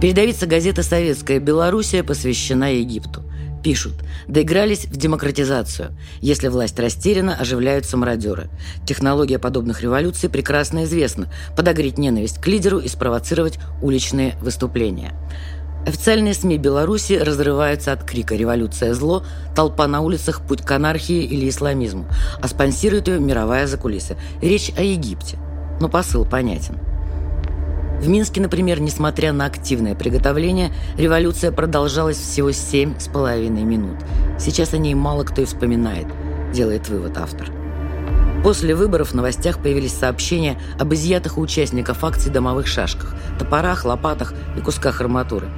Передовица 0.00 0.46
газета 0.46 0.84
«Советская 0.84 1.40
Белоруссия» 1.40 2.04
посвящена 2.04 2.72
Египту. 2.72 3.24
Пишут, 3.64 3.94
доигрались 4.28 4.84
в 4.84 4.96
демократизацию. 4.96 5.90
Если 6.20 6.46
власть 6.46 6.78
растеряна, 6.78 7.34
оживляются 7.34 7.96
мародеры. 7.96 8.48
Технология 8.86 9.40
подобных 9.40 9.82
революций 9.82 10.30
прекрасно 10.30 10.84
известна. 10.84 11.26
Подогреть 11.56 11.98
ненависть 11.98 12.40
к 12.40 12.46
лидеру 12.46 12.78
и 12.78 12.86
спровоцировать 12.86 13.58
уличные 13.82 14.36
выступления. 14.40 15.14
Официальные 15.84 16.34
СМИ 16.34 16.58
Беларуси 16.58 17.14
разрываются 17.14 17.90
от 17.90 18.04
крика 18.04 18.36
«Революция– 18.36 18.94
зло», 18.94 19.24
«Толпа 19.56 19.88
на 19.88 20.00
улицах– 20.00 20.42
путь 20.46 20.62
к 20.62 20.70
анархии 20.70 21.24
или 21.24 21.48
исламизму», 21.48 22.06
а 22.40 22.46
спонсирует 22.46 23.08
ее 23.08 23.18
мировая 23.18 23.66
закулиса. 23.66 24.16
Речь 24.40 24.70
о 24.76 24.82
Египте. 24.82 25.38
Но 25.80 25.88
посыл 25.88 26.24
понятен– 26.24 26.78
в 28.00 28.08
Минске, 28.08 28.40
например, 28.40 28.80
несмотря 28.80 29.32
на 29.32 29.46
активное 29.46 29.94
приготовление, 29.94 30.72
революция 30.96 31.50
продолжалась 31.50 32.16
всего 32.16 32.52
семь 32.52 32.98
с 32.98 33.08
половиной 33.08 33.64
минут. 33.64 33.96
Сейчас 34.38 34.72
о 34.72 34.78
ней 34.78 34.94
мало 34.94 35.24
кто 35.24 35.42
и 35.42 35.44
вспоминает, 35.44 36.06
делает 36.52 36.88
вывод 36.88 37.18
автор. 37.18 37.50
После 38.44 38.76
выборов 38.76 39.10
в 39.10 39.14
новостях 39.14 39.60
появились 39.60 39.92
сообщения 39.92 40.60
об 40.78 40.94
изъятых 40.94 41.38
у 41.38 41.40
участников 41.40 42.04
акций 42.04 42.30
домовых 42.30 42.68
шашках, 42.68 43.16
топорах, 43.36 43.84
лопатах 43.84 44.32
и 44.56 44.60
кусках 44.60 45.00
арматуры. 45.00 45.48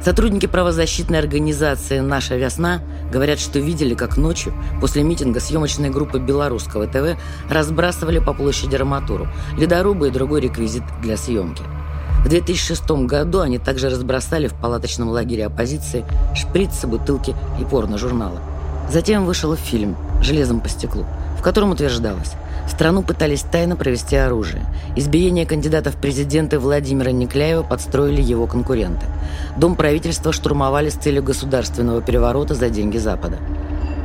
Сотрудники 0.00 0.46
правозащитной 0.46 1.18
организации 1.18 1.98
«Наша 1.98 2.36
весна» 2.36 2.80
говорят, 3.12 3.40
что 3.40 3.58
видели, 3.58 3.94
как 3.94 4.16
ночью 4.16 4.54
после 4.80 5.02
митинга 5.02 5.40
съемочной 5.40 5.90
группы 5.90 6.20
белорусского 6.20 6.86
ТВ 6.86 7.20
разбрасывали 7.50 8.20
по 8.20 8.32
площади 8.32 8.76
арматуру, 8.76 9.26
ледорубы 9.56 10.06
и 10.06 10.12
другой 10.12 10.40
реквизит 10.40 10.84
для 11.02 11.16
съемки– 11.16 11.64
в 12.28 12.30
2006 12.30 12.90
году 13.06 13.40
они 13.40 13.58
также 13.58 13.88
разбросали 13.88 14.48
в 14.48 14.54
палаточном 14.54 15.08
лагере 15.08 15.46
оппозиции 15.46 16.04
шприцы, 16.34 16.86
бутылки 16.86 17.34
и 17.58 17.64
порно-журналы. 17.64 18.38
Затем 18.92 19.24
вышел 19.24 19.56
фильм 19.56 19.96
«Железом 20.20 20.60
по 20.60 20.68
стеклу», 20.68 21.06
в 21.38 21.42
котором 21.42 21.70
утверждалось, 21.70 22.32
страну 22.68 23.02
пытались 23.02 23.40
тайно 23.50 23.76
провести 23.76 24.16
оружие. 24.16 24.62
Избиение 24.94 25.46
кандидата 25.46 25.90
в 25.90 25.96
президенты 25.96 26.58
Владимира 26.58 27.12
Никляева 27.12 27.62
подстроили 27.62 28.20
его 28.20 28.46
конкуренты. 28.46 29.06
Дом 29.56 29.74
правительства 29.74 30.30
штурмовали 30.30 30.90
с 30.90 30.96
целью 30.96 31.22
государственного 31.22 32.02
переворота 32.02 32.54
за 32.54 32.68
деньги 32.68 32.98
Запада. 32.98 33.38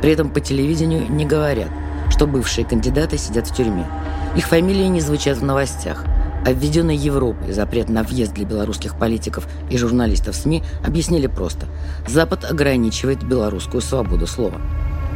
При 0.00 0.12
этом 0.12 0.30
по 0.30 0.40
телевидению 0.40 1.10
не 1.10 1.26
говорят, 1.26 1.68
что 2.08 2.26
бывшие 2.26 2.64
кандидаты 2.64 3.18
сидят 3.18 3.48
в 3.48 3.54
тюрьме. 3.54 3.86
Их 4.34 4.46
фамилии 4.46 4.86
не 4.86 5.02
звучат 5.02 5.36
в 5.36 5.44
новостях. 5.44 6.06
А 6.44 6.52
введенный 6.52 6.96
Европой 6.96 7.52
запрет 7.52 7.88
на 7.88 8.02
въезд 8.02 8.34
для 8.34 8.44
белорусских 8.44 8.98
политиков 8.98 9.48
и 9.70 9.78
журналистов 9.78 10.36
СМИ 10.36 10.62
объяснили 10.84 11.26
просто. 11.26 11.66
Запад 12.06 12.44
ограничивает 12.44 13.22
белорусскую 13.22 13.80
свободу 13.80 14.26
слова. 14.26 14.60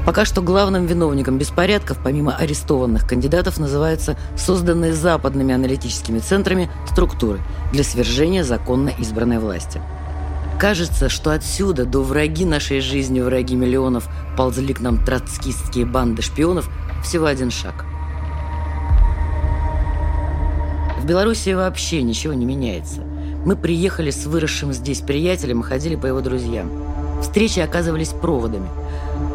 Пока 0.07 0.25
что 0.25 0.41
главным 0.41 0.87
виновником 0.87 1.37
беспорядков, 1.37 1.99
помимо 2.03 2.35
арестованных 2.35 3.07
кандидатов, 3.07 3.59
называются 3.59 4.17
созданные 4.39 4.95
западными 4.95 5.53
аналитическими 5.53 6.19
центрами 6.19 6.71
структуры 6.91 7.41
для 7.73 7.85
свержения 7.85 8.43
законно 8.43 8.91
избранной 8.99 9.39
власти. 9.39 9.83
Кажется, 10.59 11.11
что 11.11 11.33
отсюда 11.33 11.85
до 11.85 12.01
враги 12.01 12.47
нашей 12.47 12.81
жизни, 12.81 13.21
враги 13.21 13.55
миллионов, 13.55 14.09
ползли 14.35 14.73
к 14.73 14.81
нам 14.81 15.05
троцкистские 15.05 15.85
банды 15.85 16.23
шпионов 16.23 16.71
всего 17.05 17.27
один 17.27 17.51
шаг. 17.51 17.85
В 21.09 21.11
Беларуси 21.11 21.55
вообще 21.55 22.03
ничего 22.03 22.35
не 22.35 22.45
меняется. 22.45 23.01
Мы 23.47 23.57
приехали 23.57 24.11
с 24.11 24.27
выросшим 24.27 24.75
здесь 24.75 25.01
приятелем 25.01 25.61
и 25.61 25.65
ходили 25.65 25.97
по 25.97 26.05
его 26.05 26.21
друзьям. 26.21 26.71
Встречи 27.23 27.61
оказывались 27.61 28.11
проводами– 28.11 28.69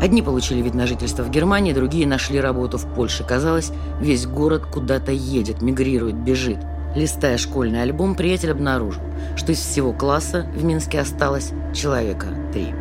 Одни 0.01 0.21
получили 0.21 0.61
вид 0.61 0.73
на 0.73 0.85
жительство 0.85 1.23
в 1.23 1.31
Германии, 1.31 1.71
другие 1.71 2.05
нашли 2.05 2.39
работу 2.39 2.77
в 2.77 2.85
Польше. 2.93 3.23
Казалось, 3.23 3.71
весь 4.01 4.25
город 4.25 4.63
куда-то 4.65 5.11
едет, 5.13 5.61
мигрирует, 5.61 6.15
бежит. 6.15 6.57
Листая 6.93 7.37
школьный 7.37 7.81
альбом, 7.81 8.15
приятель 8.15 8.51
обнаружил, 8.51 9.01
что 9.35 9.53
из 9.53 9.59
всего 9.59 9.93
класса 9.93 10.45
в 10.55 10.63
Минске 10.63 10.99
осталось 10.99 11.51
человека 11.73 12.27
три. 12.51 12.73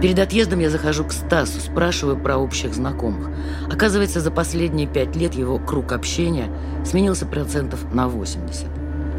Перед 0.00 0.18
отъездом 0.20 0.60
я 0.60 0.70
захожу 0.70 1.04
к 1.04 1.12
Стасу, 1.12 1.60
спрашиваю 1.60 2.16
про 2.16 2.36
общих 2.36 2.72
знакомых. 2.72 3.30
Оказывается, 3.68 4.20
за 4.20 4.30
последние 4.30 4.86
пять 4.86 5.16
лет 5.16 5.34
его 5.34 5.58
круг 5.58 5.92
общения 5.92 6.48
сменился 6.84 7.26
процентов 7.26 7.92
на 7.92 8.08
80. 8.08 8.66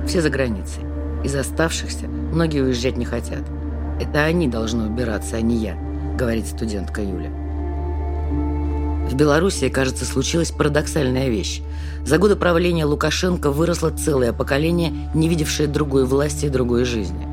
Все 0.08 0.22
за 0.22 0.30
границей. 0.30 0.84
Из 1.24 1.36
оставшихся 1.36 2.08
многие 2.08 2.62
уезжать 2.62 2.96
не 2.96 3.04
хотят. 3.04 3.42
Это 4.00 4.24
они 4.24 4.48
должны 4.48 4.88
убираться, 4.88 5.36
а 5.36 5.42
не 5.42 5.58
я– 5.58 5.78
говорит 6.18 6.48
студентка 6.48 7.02
Юля. 7.02 7.30
В 9.10 9.16
Беларуси, 9.16 9.70
кажется, 9.70 10.06
случилась 10.06 10.52
парадоксальная 10.52 11.30
вещь. 11.30 11.62
За 12.06 12.18
годы 12.18 12.36
правления 12.36 12.86
Лукашенко 12.86 13.52
выросло 13.52 13.90
целое 13.90 14.34
поколение, 14.34 14.94
не 15.14 15.28
видевшее 15.28 15.68
другой 15.68 16.06
власти 16.06 16.46
и 16.46 16.50
другой 16.50 16.86
жизни. 16.86 17.29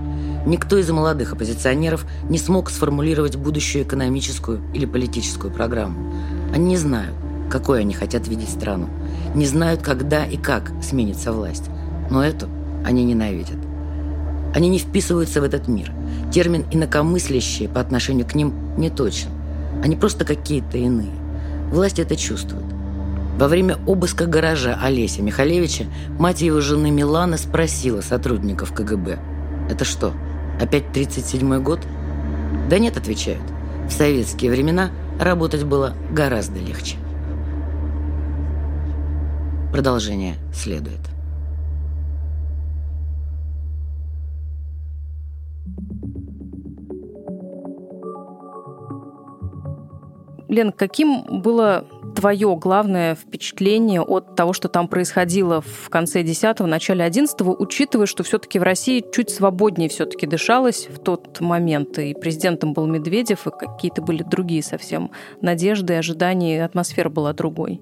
Никто 0.47 0.79
из 0.79 0.89
молодых 0.89 1.33
оппозиционеров 1.33 2.07
не 2.29 2.39
смог 2.39 2.71
сформулировать 2.71 3.35
будущую 3.35 3.83
экономическую 3.83 4.61
или 4.73 4.87
политическую 4.87 5.53
программу. 5.53 6.15
Они 6.55 6.67
не 6.67 6.77
знают, 6.77 7.15
какой 7.51 7.81
они 7.81 7.95
хотят 7.95 8.29
видеть 8.29 8.51
страну. 8.51 8.89
Не 9.35 9.45
знают, 9.45 9.83
когда 9.83 10.25
и 10.25 10.37
как 10.37 10.71
сменится 10.83 11.33
власть. 11.33 11.65
Но 12.11 12.25
эту 12.25 12.49
они 12.85 13.05
ненавидят. 13.05 13.57
Они 14.55 14.69
не 14.69 14.79
вписываются 14.79 15.41
в 15.41 15.45
этот 15.45 15.67
мир. 15.67 15.93
Термин 16.33 16.65
«инакомыслящие» 16.71 17.69
по 17.69 17.81
отношению 17.81 18.25
к 18.25 18.37
ним 18.37 18.55
не 18.77 18.89
точен. 18.89 19.31
Они 19.83 19.97
просто 19.97 20.25
какие-то 20.25 20.79
иные. 20.79 21.11
Власть 21.73 21.99
это 21.99 22.15
чувствует. 22.15 22.65
Во 23.37 23.49
время 23.49 23.79
обыска 23.85 24.27
гаража 24.27 24.79
Олеся 24.81 25.23
Михалевича 25.23 25.87
мать 26.21 26.41
его 26.41 26.61
жены 26.61 26.93
Милана 26.93 27.37
спросила 27.37 28.01
сотрудников 28.01 28.73
КГБ. 28.73 29.19
«Это 29.69 29.85
что, 29.85 30.15
опять 30.61 30.85
37-й 30.93 31.61
год?» 31.61 31.81
«Да 32.69 32.79
нет»,— 32.79 32.97
отвечают. 32.99 33.43
«В 33.89 33.93
советские 33.93 34.51
времена 34.51 34.91
работать 35.19 35.65
было 35.65 35.95
гораздо 36.11 36.59
легче». 36.59 36.97
Продолжение 39.73 40.37
следует. 40.55 41.01
Лен, 50.49 50.73
каким 50.73 51.43
было 51.43 51.85
твое 52.17 52.57
главное 52.57 53.15
впечатление 53.15 54.01
от 54.01 54.35
того, 54.35 54.53
что 54.53 54.69
там 54.69 54.89
происходило 54.89 55.61
в 55.61 55.91
конце 55.91 56.23
10-го, 56.23 56.67
начале 56.67 57.07
11-го, 57.07 57.55
учитывая, 57.59 58.07
что 58.07 58.25
все-таки 58.25 58.59
в 58.59 58.63
России 58.63 59.05
чуть 59.13 59.31
свободнее 59.31 59.89
все-таки 59.89 60.27
дышалось 60.27 60.89
в 60.89 60.99
тот 60.99 61.41
момент, 61.41 61.99
и 61.99 62.15
президентом 62.15 62.73
был 62.73 62.87
Медведев, 62.87 63.47
и 63.47 63.51
какие-то 63.51 64.03
были 64.03 64.23
другие 64.23 64.63
совсем 64.63 65.11
надежды, 65.43 65.95
ожидания, 65.95 66.65
атмосфера 66.65 67.11
была 67.11 67.33
другой? 67.35 67.81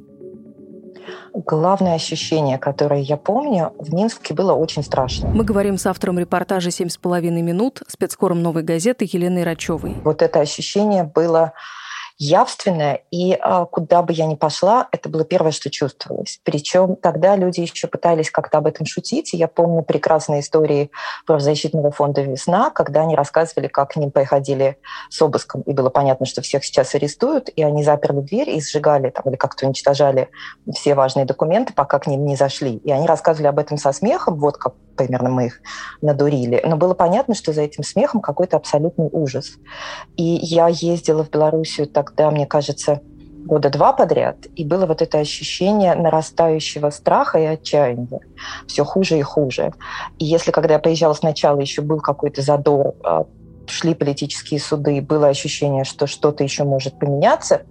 Главное 1.33 1.95
ощущение, 1.95 2.59
которое 2.59 3.01
я 3.01 3.17
помню, 3.17 3.73
в 3.79 3.93
Минске 3.93 4.35
было 4.35 4.53
очень 4.53 4.83
страшно. 4.83 5.29
Мы 5.29 5.45
говорим 5.45 5.79
с 5.79 5.87
автором 5.87 6.19
репортажа 6.19 6.71
«Семь 6.71 6.89
с 6.89 6.97
половиной 6.97 7.43
минут», 7.43 7.83
спецкором 7.89 8.43
«Новой 8.43 8.63
газеты» 8.63 9.05
Еленой 9.05 9.45
Рачевой. 9.45 9.95
Вот 10.03 10.23
это 10.23 10.41
ощущение 10.41 11.05
было 11.05 11.53
явственное, 12.19 13.03
и 13.11 13.37
а, 13.41 13.65
куда 13.65 14.03
бы 14.03 14.13
я 14.13 14.27
ни 14.27 14.35
пошла, 14.35 14.89
это 14.93 15.09
было 15.09 15.25
первое, 15.25 15.51
что 15.51 15.71
чувствовалось. 15.71 16.41
Причем 16.45 16.97
тогда 16.97 17.37
люди 17.37 17.61
еще 17.61 17.89
пытались 17.89 18.31
как-то 18.31 18.59
об 18.59 18.67
этом 18.67 18.87
шутить. 18.87 19.33
я 19.33 19.49
помню 19.49 19.83
прекрасные 19.83 20.41
истории 20.41 20.91
правозащитного 21.27 21.91
фонда 21.91 22.23
«Весна», 22.23 22.71
когда 22.71 23.03
они 23.03 23.17
рассказывали, 23.17 23.67
как 23.67 23.93
к 23.93 23.97
ним 23.97 24.11
приходили 24.11 24.79
с 25.11 25.21
обыском, 25.21 25.63
и 25.63 25.73
было 25.73 25.91
понятно, 25.91 26.27
что 26.27 26.43
всех 26.43 26.65
сейчас 26.65 26.95
арестуют, 26.95 27.49
и 27.55 27.63
они 27.63 27.83
заперли 27.83 28.21
дверь 28.21 28.51
и 28.51 28.61
сжигали 28.61 29.11
там, 29.11 29.25
или 29.27 29.37
как-то 29.37 29.67
уничтожали 29.67 30.29
все 30.73 30.95
важные 30.95 31.25
документы, 31.25 31.73
пока 31.73 31.99
к 31.99 32.07
ним 32.07 32.25
не 32.25 32.37
зашли. 32.37 32.77
И 32.77 32.91
они 32.93 33.07
рассказывали 33.07 33.49
об 33.49 33.59
этом 33.59 33.77
со 33.77 33.93
смехом, 33.93 34.39
вот 34.39 34.57
как 34.57 34.75
примерно 34.97 35.31
мы 35.31 35.47
их 35.47 35.61
надурили. 36.03 36.61
Но 36.65 36.77
было 36.77 36.95
понятно, 36.95 37.35
что 37.35 37.53
за 37.53 37.63
этим 37.63 37.83
смехом 37.85 38.21
какой-то 38.21 38.57
абсолютный 38.57 39.09
ужас. 39.13 39.59
И 40.17 40.23
я 40.23 40.69
ездила 40.69 41.25
в 41.25 41.31
Белоруссию 41.31 41.87
тогда, 41.87 42.31
мне 42.31 42.47
кажется, 42.47 43.01
года 43.45 43.71
два 43.71 43.93
подряд, 43.93 44.47
и 44.57 44.65
было 44.65 44.87
вот 44.87 45.03
это 45.03 45.19
ощущение 45.19 45.95
нарастающего 45.95 46.91
страха 46.91 47.39
и 47.39 47.45
отчаяния. 47.45 48.21
Все 48.67 48.85
хуже 48.85 49.19
и 49.19 49.23
хуже. 49.23 49.73
И 50.19 50.25
если, 50.25 50.51
когда 50.51 50.75
я 50.75 50.81
приезжала 50.81 51.15
сначала, 51.15 51.61
еще 51.61 51.83
был 51.83 52.01
какой-то 52.01 52.43
задор, 52.43 52.95
а, 53.05 53.27
шли 53.67 53.95
политические 53.95 54.61
суды, 54.61 55.01
было 55.01 55.29
ощущение, 55.29 55.85
что 55.85 56.07
что-то 56.07 56.43
еще 56.43 56.65
может 56.65 56.99
поменяться, 56.99 57.63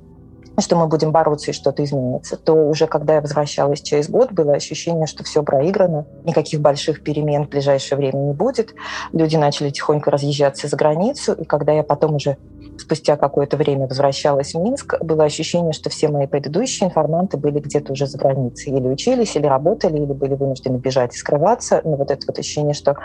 что 0.60 0.76
мы 0.76 0.88
будем 0.88 1.12
бороться 1.12 1.52
и 1.52 1.54
что-то 1.54 1.84
изменится, 1.84 2.38
то 2.38 2.54
уже 2.54 2.88
когда 2.88 3.16
я 3.16 3.22
возвращалась 3.22 3.82
через 3.82 4.10
год, 4.10 4.32
было 4.32 4.54
ощущение, 4.54 5.08
что 5.08 5.24
все 5.24 5.44
проиграно, 5.44 6.06
никаких 6.24 6.62
больших 6.62 7.04
перемен 7.04 7.46
в 7.46 7.50
ближайшее 7.50 7.98
время 7.98 8.20
не 8.20 8.34
будет. 8.34 8.74
Люди 9.12 9.36
начали 9.36 9.70
тихонько 9.70 10.12
разъезжаться 10.12 10.68
за 10.68 10.78
границу, 10.78 11.34
и 11.34 11.44
когда 11.44 11.72
я 11.72 11.84
потом 11.84 12.16
уже 12.16 12.38
спустя 12.78 13.18
какое-то 13.18 13.58
время 13.58 13.88
возвращалась 13.88 14.54
в 14.54 14.60
Минск, 14.60 14.96
было 15.02 15.24
ощущение, 15.24 15.74
что 15.74 15.90
все 15.90 16.08
мои 16.08 16.28
предыдущие 16.28 16.90
информанты 16.90 17.38
были 17.38 17.60
где-то 17.60 17.94
уже 17.94 18.08
за 18.08 18.18
границей. 18.18 18.74
Или 18.74 18.88
учились, 18.88 19.36
или 19.36 19.46
работали, 19.46 19.98
или 19.98 20.14
были 20.14 20.36
вынуждены 20.36 20.78
бежать 20.78 21.16
и 21.16 21.18
скрываться. 21.18 21.82
Но 21.84 21.96
вот 21.96 22.12
это 22.12 22.26
вот 22.28 22.40
ощущение, 22.40 22.74
что 22.74 22.98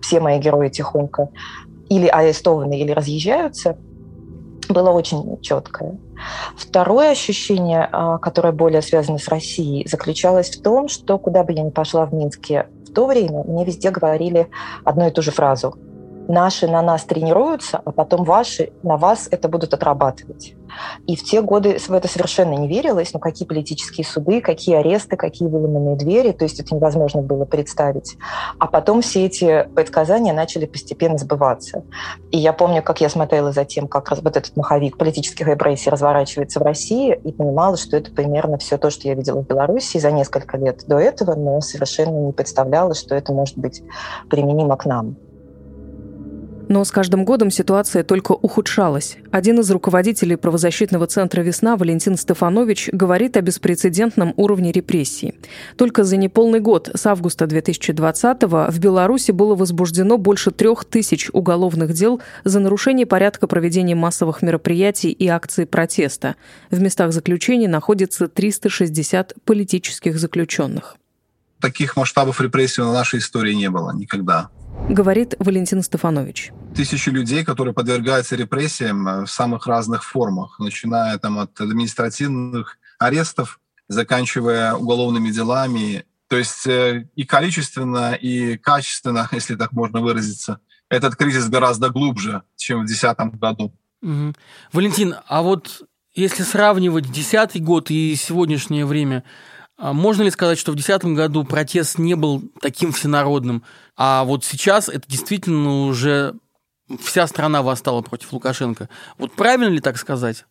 все 0.00 0.20
мои 0.20 0.38
герои 0.38 0.68
тихонько 0.68 1.28
или 1.88 2.06
арестованы, 2.06 2.78
или 2.78 2.92
разъезжаются– 2.92 3.76
было 4.72 4.90
очень 4.90 5.40
четкое. 5.40 5.96
Второе 6.56 7.10
ощущение, 7.10 7.88
а, 7.90 8.18
которое 8.18 8.52
более 8.52 8.82
связано 8.82 9.18
с 9.18 9.28
Россией, 9.28 9.86
заключалось 9.88 10.50
в 10.50 10.62
том, 10.62 10.88
что 10.88 11.18
куда 11.18 11.44
бы 11.44 11.52
я 11.52 11.62
ни 11.62 11.70
пошла 11.70 12.06
в 12.06 12.14
Минске 12.14 12.66
в 12.86 12.92
то 12.92 13.06
время, 13.06 13.42
мне 13.44 13.64
везде 13.64 13.90
говорили 13.90 14.48
одну 14.84 15.06
и 15.06 15.10
ту 15.10 15.22
же 15.22 15.30
фразу– 15.30 15.76
наши 16.28 16.66
на 16.66 16.82
нас 16.82 17.04
тренируются, 17.04 17.80
а 17.84 17.92
потом 17.92 18.24
ваши 18.24 18.72
на 18.82 18.96
вас 18.96 19.28
это 19.30 19.48
будут 19.48 19.74
отрабатывать. 19.74 20.54
И 21.06 21.16
в 21.16 21.22
те 21.22 21.40
годы 21.40 21.78
в 21.78 21.92
это 21.92 22.08
совершенно 22.08 22.54
не 22.54 22.68
верилось, 22.68 23.12
ну 23.12 23.20
какие 23.20 23.46
политические 23.46 24.04
суды, 24.04 24.40
какие 24.40 24.76
аресты, 24.76 25.16
какие 25.16 25.48
выломанные 25.48 25.96
двери, 25.96 26.32
то 26.32 26.44
есть 26.44 26.60
это 26.60 26.74
невозможно 26.74 27.22
было 27.22 27.44
представить. 27.44 28.16
А 28.58 28.66
потом 28.66 29.02
все 29.02 29.26
эти 29.26 29.68
предсказания 29.74 30.32
начали 30.32 30.66
постепенно 30.66 31.18
сбываться. 31.18 31.84
И 32.30 32.38
я 32.38 32.52
помню, 32.52 32.82
как 32.82 33.00
я 33.00 33.08
смотрела 33.08 33.52
за 33.52 33.64
тем, 33.64 33.86
как 33.86 34.10
вот 34.10 34.36
этот 34.36 34.56
маховик 34.56 34.96
политических 34.98 35.46
репрессий 35.46 35.90
разворачивается 35.90 36.60
в 36.60 36.62
России, 36.62 37.18
и 37.24 37.32
понимала, 37.32 37.76
что 37.76 37.96
это 37.96 38.10
примерно 38.10 38.58
все 38.58 38.78
то, 38.78 38.90
что 38.90 39.08
я 39.08 39.14
видела 39.14 39.42
в 39.42 39.46
Беларуси 39.46 39.98
за 39.98 40.10
несколько 40.10 40.56
лет 40.56 40.84
до 40.86 40.98
этого, 40.98 41.34
но 41.34 41.60
совершенно 41.60 42.18
не 42.26 42.32
представляла, 42.32 42.94
что 42.94 43.14
это 43.14 43.32
может 43.32 43.56
быть 43.56 43.82
применимо 44.28 44.76
к 44.76 44.84
нам. 44.84 45.16
Но 46.68 46.82
с 46.84 46.90
каждым 46.90 47.24
годом 47.24 47.50
ситуация 47.50 48.04
только 48.04 48.32
ухудшалась. 48.32 49.18
Один 49.30 49.60
из 49.60 49.70
руководителей 49.70 50.36
правозащитного 50.36 51.06
центра 51.06 51.42
«Весна» 51.42 51.76
Валентин 51.76 52.16
Стефанович 52.16 52.88
говорит 52.92 53.36
о 53.36 53.42
беспрецедентном 53.42 54.32
уровне 54.36 54.72
репрессий. 54.72 55.34
Только 55.76 56.04
за 56.04 56.16
неполный 56.16 56.60
год 56.60 56.90
с 56.94 57.06
августа 57.06 57.44
2020-го 57.44 58.70
в 58.70 58.78
Беларуси 58.78 59.30
было 59.30 59.54
возбуждено 59.54 60.16
больше 60.16 60.50
трех 60.50 60.84
тысяч 60.84 61.28
уголовных 61.32 61.92
дел 61.92 62.20
за 62.44 62.60
нарушение 62.60 63.04
порядка 63.04 63.46
проведения 63.46 63.94
массовых 63.94 64.40
мероприятий 64.40 65.10
и 65.10 65.28
акций 65.28 65.66
протеста. 65.66 66.36
В 66.70 66.80
местах 66.80 67.12
заключения 67.12 67.68
находится 67.68 68.26
360 68.26 69.34
политических 69.44 70.18
заключенных. 70.18 70.96
Таких 71.60 71.96
масштабов 71.96 72.40
репрессий 72.40 72.82
в 72.82 72.92
нашей 72.92 73.18
истории 73.18 73.52
не 73.52 73.70
было 73.70 73.92
никогда 73.94 74.50
говорит 74.88 75.34
Валентин 75.38 75.82
Стефанович. 75.82 76.52
Тысячи 76.74 77.08
людей, 77.08 77.44
которые 77.44 77.74
подвергаются 77.74 78.36
репрессиям 78.36 79.08
э, 79.08 79.24
в 79.24 79.30
самых 79.30 79.66
разных 79.66 80.04
формах, 80.04 80.58
начиная 80.58 81.18
там, 81.18 81.38
от 81.38 81.60
административных 81.60 82.78
арестов, 82.98 83.60
заканчивая 83.88 84.74
уголовными 84.74 85.30
делами. 85.30 86.04
То 86.28 86.36
есть 86.36 86.66
э, 86.66 87.08
и 87.14 87.24
количественно, 87.24 88.14
и 88.14 88.56
качественно, 88.56 89.28
если 89.32 89.54
так 89.54 89.72
можно 89.72 90.00
выразиться, 90.00 90.60
этот 90.88 91.16
кризис 91.16 91.48
гораздо 91.48 91.90
глубже, 91.90 92.42
чем 92.56 92.82
в 92.82 92.86
2010 92.86 93.40
году. 93.40 93.72
Угу. 94.02 94.34
Валентин, 94.72 95.14
а 95.26 95.42
вот 95.42 95.82
если 96.14 96.42
сравнивать 96.42 97.04
2010 97.04 97.62
год 97.62 97.90
и 97.90 98.14
сегодняшнее 98.16 98.86
время, 98.86 99.24
можно 99.78 100.22
ли 100.22 100.30
сказать, 100.30 100.58
что 100.58 100.72
в 100.72 100.76
2010 100.76 101.16
году 101.16 101.44
протест 101.44 101.98
не 101.98 102.14
был 102.14 102.42
таким 102.60 102.92
всенародным, 102.92 103.64
а 103.96 104.24
вот 104.24 104.44
сейчас 104.44 104.88
это 104.88 105.08
действительно 105.08 105.86
уже 105.86 106.34
вся 107.00 107.26
страна 107.26 107.62
восстала 107.62 108.02
против 108.02 108.32
Лукашенко? 108.32 108.88
Вот 109.18 109.32
правильно 109.32 109.72
ли 109.72 109.80
так 109.80 109.96
сказать? 109.96 110.44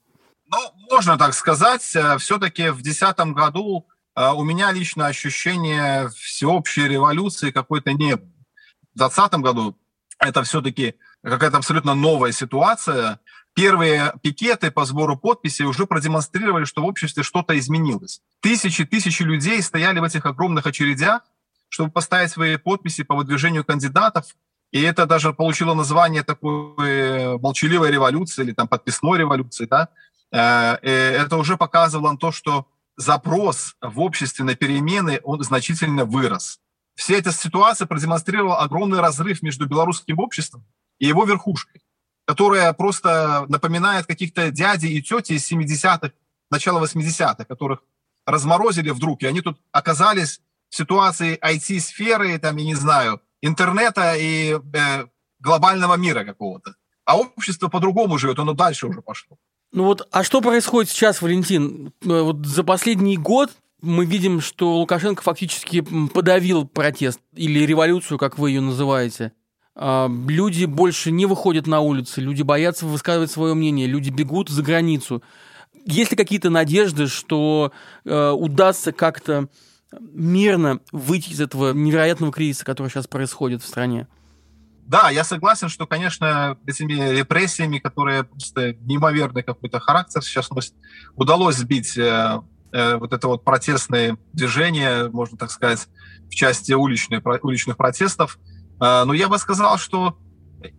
Ну, 0.52 0.58
можно 0.92 1.18
так 1.18 1.34
сказать. 1.34 1.82
Все-таки 1.82 2.70
в 2.70 2.82
2010 2.82 3.18
году 3.34 3.88
э, 4.16 4.32
у 4.32 4.44
меня 4.44 4.72
лично 4.72 5.08
ощущение 5.08 6.10
всеобщей 6.10 6.88
революции 6.88 7.52
какой-то 7.52 7.94
не 7.94 8.16
было. 8.16 8.30
В 8.94 9.00
2020 9.00 9.34
году 9.40 9.78
это 10.24 10.44
все-таки 10.44 10.96
какая-то 11.24 11.58
абсолютно 11.58 11.94
новая 11.96 12.32
ситуация, 12.32 13.20
первые 13.54 14.14
пикеты 14.22 14.72
по 14.72 14.86
сбору 14.86 15.18
подписей 15.18 15.66
уже 15.66 15.86
продемонстрировали, 15.86 16.66
что 16.66 16.82
в 16.82 16.86
обществе 16.86 17.24
что-то 17.24 17.58
изменилось. 17.58 18.22
Тысячи, 18.42 18.86
тысячи 18.86 19.24
людей 19.24 19.62
стояли 19.62 20.00
в 20.00 20.04
этих 20.04 20.26
огромных 20.26 20.66
очередях, 20.66 21.22
чтобы 21.70 21.92
поставить 21.92 22.32
свои 22.32 22.58
подписи 22.58 23.04
по 23.04 23.16
выдвижению 23.16 23.64
кандидатов. 23.64 24.26
И 24.72 24.82
это 24.82 25.06
даже 25.06 25.34
получило 25.34 25.74
название 25.76 26.24
такой 26.24 26.74
э, 26.80 27.38
молчаливой 27.38 27.92
революции 27.92 28.44
или 28.44 28.54
там 28.54 28.68
подписной 28.68 29.20
революции. 29.20 29.66
Да? 29.66 29.90
Э, 30.32 30.78
это 30.82 31.38
уже 31.38 31.58
показывало 31.58 32.18
то, 32.18 32.32
что 32.32 32.68
запрос 32.98 33.76
в 33.82 34.00
обществе 34.00 34.46
на 34.46 34.56
перемены, 34.56 35.20
он 35.24 35.44
значительно 35.44 36.06
вырос. 36.06 36.60
Вся 36.96 37.16
эта 37.16 37.32
ситуация 37.32 37.88
продемонстрировала 37.88 38.60
огромный 38.60 39.00
разрыв 39.00 39.42
между 39.42 39.68
белорусским 39.68 40.20
обществом 40.20 40.66
и 41.00 41.08
его 41.08 41.26
верхушкой 41.26 41.82
которая 42.26 42.72
просто 42.74 43.46
напоминает 43.50 44.06
каких-то 44.06 44.52
дядей 44.52 44.94
и 44.94 45.02
тети 45.02 45.34
из 45.34 45.52
70-х, 45.52 46.12
начала 46.50 46.84
80-х, 46.84 47.46
которых 47.46 47.84
разморозили 48.26 48.90
вдруг, 48.92 49.24
и 49.24 49.28
они 49.28 49.42
тут 49.42 49.60
оказались 49.72 50.40
в 50.70 50.76
ситуации 50.76 51.38
IT-сферы, 51.44 52.38
там, 52.40 52.58
я 52.58 52.66
не 52.66 52.76
знаю, 52.76 53.22
интернета 53.42 54.16
и 54.16 54.54
э, 54.56 55.06
глобального 55.40 55.96
мира 55.96 56.24
какого-то. 56.24 56.76
А 57.06 57.18
общество 57.18 57.68
по-другому 57.68 58.18
живет, 58.18 58.40
оно 58.40 58.54
дальше 58.54 58.88
уже 58.88 59.02
пошло. 59.02 59.38
Ну 59.74 59.84
вот, 59.84 60.08
а 60.12 60.24
что 60.24 60.40
происходит 60.40 60.90
сейчас, 60.90 61.22
Валентин? 61.22 61.92
Э, 62.04 62.22
вот 62.22 62.46
за 62.46 62.64
последний 62.64 63.18
год 63.18 63.52
мы 63.84 64.06
видим, 64.06 64.40
что 64.40 64.78
Лукашенко 64.78 65.22
фактически 65.22 65.82
подавил 65.82 66.66
протест 66.66 67.20
или 67.36 67.60
революцию, 67.60 68.18
как 68.18 68.40
вы 68.40 68.52
ее 68.52 68.62
называете. 68.62 69.34
А, 69.76 70.10
люди 70.28 70.64
больше 70.64 71.12
не 71.12 71.26
выходят 71.26 71.68
на 71.68 71.82
улицы, 71.82 72.22
люди 72.22 72.44
боятся 72.44 72.86
высказывать 72.86 73.30
свое 73.30 73.54
мнение, 73.54 73.86
люди 73.86 74.10
бегут 74.10 74.48
за 74.48 74.64
границу. 74.64 75.22
Есть 75.86 76.12
ли 76.12 76.18
какие-то 76.18 76.50
надежды, 76.50 77.08
что 77.08 77.74
э, 78.06 78.30
удастся 78.30 78.94
как-то 78.94 79.50
мирно 80.00 80.80
выйти 80.94 81.32
из 81.32 81.42
этого 81.42 81.74
невероятного 81.74 82.32
кризиса, 82.32 82.64
который 82.64 82.88
сейчас 82.88 83.08
происходит 83.08 83.62
в 83.62 83.68
стране? 83.68 84.08
Да, 84.88 85.10
я 85.10 85.26
согласен, 85.26 85.68
что, 85.68 85.86
конечно, 85.88 86.58
этими 86.66 87.18
репрессиями, 87.18 87.80
которые 87.80 88.24
просто 88.24 88.76
неимоверный 88.82 89.44
какой-то 89.44 89.82
характер 89.82 90.22
сейчас 90.24 90.50
носят, 90.52 90.74
удалось 91.16 91.56
сбить 91.56 91.98
э, 91.98 92.40
вот 92.74 93.14
это 93.14 93.28
вот 93.28 93.44
протестное 93.44 94.18
движение, 94.34 95.10
можно 95.10 95.38
так 95.38 95.52
сказать, 95.52 95.88
в 96.30 96.36
части 96.36 96.74
уличной, 96.74 97.22
уличных 97.42 97.78
протестов. 97.78 98.40
А, 98.80 99.06
но 99.06 99.14
я 99.14 99.30
бы 99.30 99.38
сказал, 99.38 99.78
что 99.78 100.18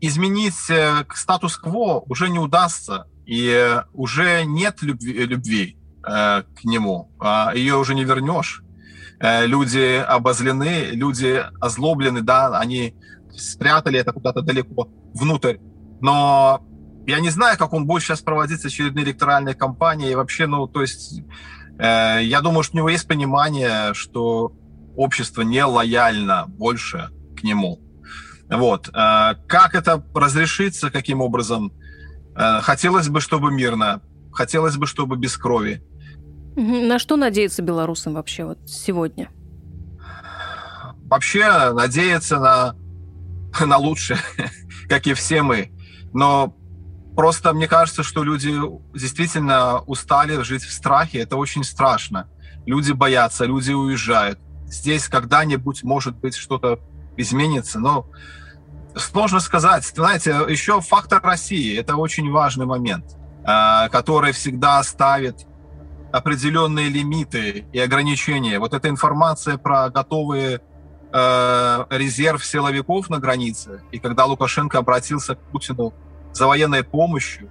изменить 0.01 0.69
э, 0.71 1.05
статус-кво 1.15 2.05
уже 2.07 2.29
не 2.29 2.39
удастся, 2.39 3.07
и 3.27 3.81
уже 3.93 4.45
нет 4.45 4.83
любви, 4.83 5.13
любви 5.25 5.79
э, 6.07 6.43
к 6.43 6.65
нему, 6.65 7.11
а 7.19 7.53
ее 7.55 7.77
уже 7.77 7.95
не 7.95 8.05
вернешь. 8.05 8.63
Э, 9.21 9.47
люди 9.47 9.97
обозлены, 10.07 10.91
люди 10.93 11.43
озлоблены, 11.61 12.23
да, 12.23 12.59
они 12.59 12.95
спрятали 13.37 13.99
это 13.99 14.13
куда-то 14.13 14.43
далеко 14.43 14.89
внутрь. 15.15 15.57
Но 16.01 16.61
я 17.07 17.21
не 17.21 17.31
знаю, 17.31 17.57
как 17.59 17.73
он 17.73 17.87
будет 17.87 18.03
сейчас 18.03 18.21
проводить 18.21 18.65
очередные 18.65 19.05
электоральные 19.05 19.55
кампании. 19.55 20.11
И 20.11 20.15
вообще, 20.15 20.47
ну, 20.47 20.67
то 20.67 20.83
есть, 20.83 21.21
э, 21.21 21.23
я 21.79 22.41
думаю, 22.43 22.63
что 22.63 22.77
у 22.77 22.79
него 22.79 22.89
есть 22.89 23.09
понимание, 23.09 23.95
что 23.95 24.53
общество 24.97 25.43
не 25.43 25.65
лояльно 25.65 26.45
больше 26.47 27.11
к 27.37 27.43
нему. 27.43 27.81
Вот. 28.49 28.89
Э, 28.89 29.35
как 29.47 29.75
это 29.75 30.05
разрешится, 30.15 30.91
каким 30.91 31.21
образом? 31.21 31.73
Э, 32.37 32.61
хотелось 32.61 33.09
бы, 33.09 33.21
чтобы 33.21 33.51
мирно. 33.51 34.03
Хотелось 34.33 34.77
бы, 34.77 34.87
чтобы 34.87 35.17
без 35.17 35.37
крови. 35.37 35.83
На 36.57 36.99
что 36.99 37.17
надеяться 37.17 37.63
белорусам 37.63 38.15
вообще 38.15 38.45
вот 38.45 38.59
сегодня? 38.67 39.31
Вообще 41.05 41.73
надеяться 41.73 42.39
на, 42.39 42.77
на 43.67 43.77
лучшее, 43.77 44.19
как 44.89 45.07
и 45.07 45.15
все 45.15 45.43
мы. 45.43 45.71
Но 46.13 46.57
просто 47.15 47.53
мне 47.53 47.69
кажется, 47.69 48.03
что 48.03 48.23
люди 48.23 48.53
действительно 48.93 49.81
устали 49.81 50.43
жить 50.43 50.63
в 50.63 50.73
страхе. 50.73 51.21
Это 51.21 51.37
очень 51.37 51.65
страшно. 51.65 52.29
Люди 52.67 52.93
боятся, 52.93 53.45
люди 53.45 53.73
уезжают. 53.73 54.39
Здесь 54.67 55.09
когда-нибудь, 55.09 55.83
может 55.83 56.17
быть, 56.17 56.37
что-то 56.37 56.81
изменится. 57.17 57.79
Но 57.79 58.07
сложно 58.97 59.41
сказать. 59.41 59.85
Знаете, 59.85 60.31
еще 60.49 60.81
фактор 60.81 61.23
России– 61.23 61.79
это 61.79 61.97
очень 61.97 62.31
важный 62.31 62.67
момент, 62.67 63.17
э, 63.47 63.89
который 63.91 64.33
всегда 64.33 64.83
ставит 64.83 65.47
определенные 66.13 66.89
лимиты 66.89 67.67
и 67.73 67.79
ограничения. 67.79 68.59
Вот 68.59 68.73
эта 68.73 68.89
информация 68.89 69.59
про 69.59 69.91
готовые 69.91 70.61
э, 71.13 71.85
резерв 71.91 72.45
силовиков 72.45 73.11
на 73.11 73.19
границе, 73.19 73.83
и 73.91 73.99
когда 73.99 74.25
Лукашенко 74.25 74.79
обратился 74.79 75.35
к 75.35 75.41
Путину 75.51 75.93
за 76.35 76.47
военной 76.47 76.83
помощью, 76.83 77.49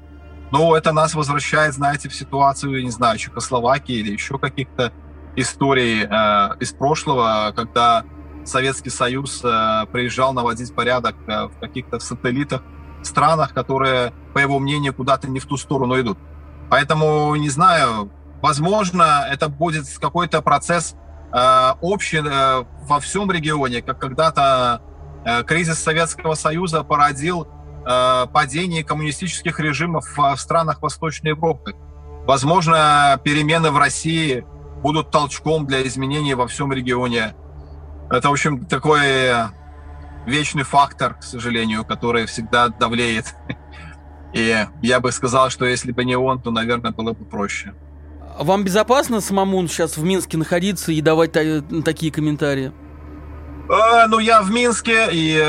ну, 0.51 0.75
это 0.75 0.91
нас 0.91 1.15
возвращает, 1.15 1.73
знаете, 1.73 2.09
в 2.09 2.13
ситуацию, 2.13 2.83
не 2.83 2.91
знаю, 2.91 3.17
Чехословакии 3.17 3.95
или 3.95 4.11
еще 4.11 4.37
каких-то 4.37 4.93
историй 5.35 6.03
э, 6.03 6.57
из 6.59 6.73
прошлого, 6.73 7.51
когда 7.55 8.03
Советский 8.45 8.91
Союз 8.91 9.41
э, 9.43 9.85
приезжал 9.91 10.33
наводить 10.33 10.75
порядок 10.75 11.15
э, 11.27 11.47
в 11.47 11.59
каких-то 11.59 11.99
сателлитах, 11.99 12.61
странах, 13.01 13.53
которые, 13.53 14.13
по 14.33 14.39
его 14.39 14.59
мнению, 14.59 14.93
куда-то 14.93 15.27
не 15.27 15.39
в 15.39 15.45
ту 15.45 15.57
сторону 15.57 15.99
идут. 15.99 16.19
Поэтому, 16.69 17.35
не 17.35 17.49
знаю, 17.49 18.11
возможно, 18.41 19.25
это 19.29 19.49
будет 19.49 19.85
какой-то 19.99 20.41
процесс 20.41 20.95
э, 21.33 21.71
общий 21.81 22.21
э, 22.23 22.63
во 22.87 22.99
всем 22.99 23.31
регионе, 23.31 23.81
как 23.81 23.97
когда-то 23.99 24.81
э, 25.25 25.43
кризис 25.43 25.79
Советского 25.79 26.35
Союза 26.35 26.83
породил 26.83 27.47
э, 27.85 28.27
падение 28.33 28.83
коммунистических 28.83 29.59
режимов 29.59 30.17
в, 30.17 30.35
странах 30.37 30.81
Восточной 30.81 31.29
Европы. 31.29 31.75
Возможно, 32.25 33.19
перемены 33.23 33.71
в 33.71 33.77
России 33.77 34.45
будут 34.81 35.11
толчком 35.11 35.65
для 35.65 35.85
изменений 35.87 36.35
во 36.35 36.47
всем 36.47 36.71
регионе 36.71 37.35
это, 38.13 38.29
в 38.29 38.33
общем, 38.33 38.65
такой 38.65 39.01
вечный 40.27 40.63
фактор, 40.63 41.15
к 41.15 41.23
сожалению, 41.23 41.83
который 41.83 42.27
всегда 42.27 42.67
давлеет. 42.67 43.33
И 44.33 44.65
я 44.81 44.99
бы 44.99 45.11
сказал, 45.11 45.49
что 45.49 45.65
если 45.65 45.91
бы 45.91 46.05
не 46.05 46.15
он, 46.15 46.41
то, 46.41 46.51
наверное, 46.51 46.91
было 46.91 47.13
бы 47.13 47.25
проще. 47.25 47.73
Вам 48.39 48.63
безопасно 48.63 49.21
самому 49.21 49.67
сейчас 49.67 49.97
в 49.97 50.03
Минске 50.03 50.37
находиться 50.37 50.91
и 50.91 51.01
давать 51.01 51.31
такие 51.31 52.11
комментарии? 52.11 52.71
Э, 53.69 54.07
ну, 54.07 54.19
я 54.19 54.41
в 54.41 54.51
Минске, 54.51 55.07
и 55.11 55.41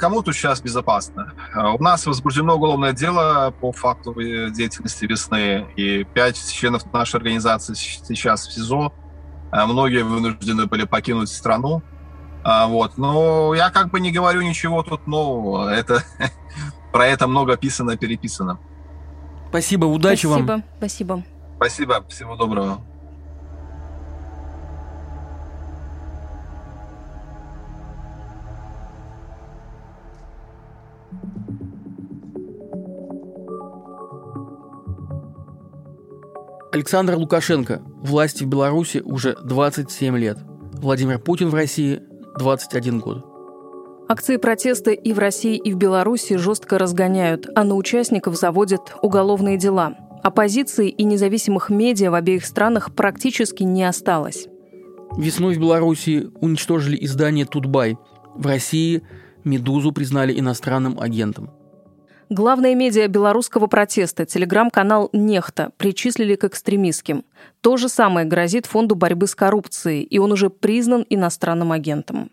кому 0.00 0.22
тут 0.22 0.34
сейчас 0.34 0.60
безопасно? 0.60 1.32
А 1.54 1.72
у 1.72 1.82
нас 1.82 2.06
возбуждено 2.06 2.54
уголовное 2.54 2.92
дело 2.92 3.52
по 3.60 3.72
факту 3.72 4.14
деятельности 4.14 5.04
«Весны», 5.04 5.66
и 5.76 6.04
пять 6.04 6.36
членов 6.50 6.90
нашей 6.92 7.16
организации 7.16 7.74
сейчас 7.74 8.46
в 8.46 8.52
СИЗО. 8.52 8.92
Многие 9.52 10.02
вынуждены 10.02 10.66
были 10.66 10.84
покинуть 10.84 11.30
страну. 11.30 11.82
Вот. 12.44 12.96
Но 12.98 13.54
я 13.54 13.70
как 13.70 13.90
бы 13.90 14.00
не 14.00 14.12
говорю 14.12 14.42
ничего 14.42 14.82
тут 14.82 15.06
нового. 15.06 15.68
Это, 15.70 16.02
про 16.92 17.06
это 17.06 17.26
много 17.26 17.56
писано, 17.56 17.96
переписано. 17.96 18.58
Спасибо, 19.48 19.86
удачи 19.86 20.26
спасибо, 20.26 20.46
вам. 20.46 20.64
Спасибо. 20.78 21.24
Спасибо, 21.56 22.04
всего 22.08 22.36
доброго. 22.36 22.80
Александр 36.78 37.16
Лукашенко. 37.16 37.82
Власти 38.02 38.44
в 38.44 38.46
Беларуси 38.46 39.02
уже 39.04 39.36
27 39.42 40.16
лет. 40.16 40.38
Владимир 40.74 41.18
Путин 41.18 41.48
в 41.48 41.54
России 41.54 42.00
21 42.38 43.00
год. 43.00 43.26
Акции 44.08 44.36
протеста 44.36 44.92
и 44.92 45.12
в 45.12 45.18
России, 45.18 45.56
и 45.56 45.72
в 45.72 45.76
Беларуси 45.76 46.36
жестко 46.36 46.78
разгоняют, 46.78 47.48
а 47.56 47.64
на 47.64 47.74
участников 47.74 48.36
заводят 48.36 48.94
уголовные 49.02 49.58
дела. 49.58 49.96
Оппозиции 50.22 50.88
и 50.88 51.02
независимых 51.02 51.68
медиа 51.68 52.12
в 52.12 52.14
обеих 52.14 52.46
странах 52.46 52.94
практически 52.94 53.64
не 53.64 53.82
осталось. 53.82 54.46
Весной 55.16 55.56
в 55.56 55.58
Беларуси 55.58 56.28
уничтожили 56.40 56.96
издание 57.04 57.44
«Тутбай». 57.44 57.98
В 58.36 58.46
России 58.46 59.02
«Медузу» 59.42 59.90
признали 59.90 60.38
иностранным 60.38 61.00
агентом. 61.00 61.50
Главные 62.30 62.74
медиа 62.74 63.08
белорусского 63.08 63.68
протеста, 63.68 64.26
телеграм-канал 64.26 65.08
«Нехта» 65.14 65.70
причислили 65.78 66.34
к 66.34 66.44
экстремистским. 66.44 67.24
То 67.62 67.78
же 67.78 67.88
самое 67.88 68.26
грозит 68.26 68.66
Фонду 68.66 68.94
борьбы 68.94 69.26
с 69.26 69.34
коррупцией, 69.34 70.02
и 70.02 70.18
он 70.18 70.32
уже 70.32 70.50
признан 70.50 71.06
иностранным 71.08 71.72
агентом. 71.72 72.30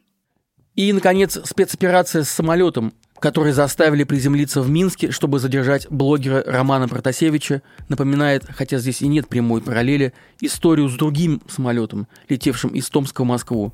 И, 0.76 0.92
наконец, 0.92 1.40
спецоперация 1.46 2.24
с 2.24 2.30
самолетом, 2.30 2.94
который 3.20 3.54
заставили 3.54 4.04
приземлиться 4.04 4.62
в 4.62 4.70
Минске, 4.70 5.12
чтобы 5.12 5.40
задержать 5.40 5.90
блогера 5.90 6.44
Романа 6.46 6.90
Протасевича, 6.90 7.62
напоминает, 7.88 8.44
хотя 8.50 8.80
здесь 8.80 9.02
и 9.02 9.08
нет 9.08 9.30
прямой 9.30 9.62
параллели, 9.62 10.12
историю 10.42 10.90
с 10.90 10.96
другим 10.98 11.42
самолетом, 11.48 12.10
летевшим 12.28 12.72
из 12.72 12.90
Томска 12.90 13.22
в 13.22 13.28
Москву, 13.28 13.72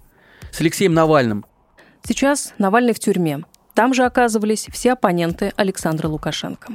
с 0.52 0.62
Алексеем 0.62 0.94
Навальным. 0.94 1.46
Сейчас 2.04 2.54
Навальный 2.60 2.94
в 2.94 3.00
тюрьме. 3.00 3.44
Там 3.74 3.94
же 3.94 4.04
оказывались 4.04 4.68
все 4.72 4.94
оппоненты 4.94 5.54
Александра 5.56 6.08
Лукашенко. 6.08 6.74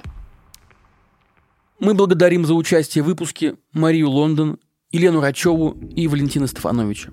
Мы 1.78 1.94
благодарим 1.94 2.46
за 2.46 2.54
участие 2.54 3.04
в 3.04 3.06
выпуске 3.06 3.56
Марию 3.72 4.08
Лондон, 4.08 4.58
Елену 4.90 5.20
Рачеву 5.20 5.76
и 5.94 6.08
Валентина 6.08 6.46
Стефановича. 6.46 7.10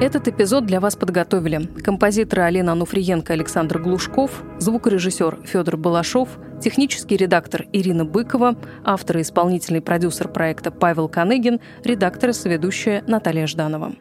Этот 0.00 0.26
эпизод 0.28 0.64
для 0.64 0.80
вас 0.80 0.96
подготовили 0.96 1.66
композиторы 1.84 2.42
Алина 2.42 2.72
Ануфриенко 2.72 3.34
Александр 3.34 3.78
Глушков, 3.78 4.42
звукорежиссер 4.58 5.40
Федор 5.44 5.76
Балашов, 5.76 6.38
технический 6.62 7.18
редактор 7.18 7.66
Ирина 7.74 8.06
Быкова, 8.06 8.56
автор 8.82 9.18
и 9.18 9.20
исполнительный 9.20 9.82
продюсер 9.82 10.28
проекта 10.28 10.70
Павел 10.70 11.10
Каныгин, 11.10 11.60
редактор 11.84 12.30
и 12.30 12.32
соведущая 12.32 13.04
Наталья 13.06 13.46
Жданова. 13.46 13.92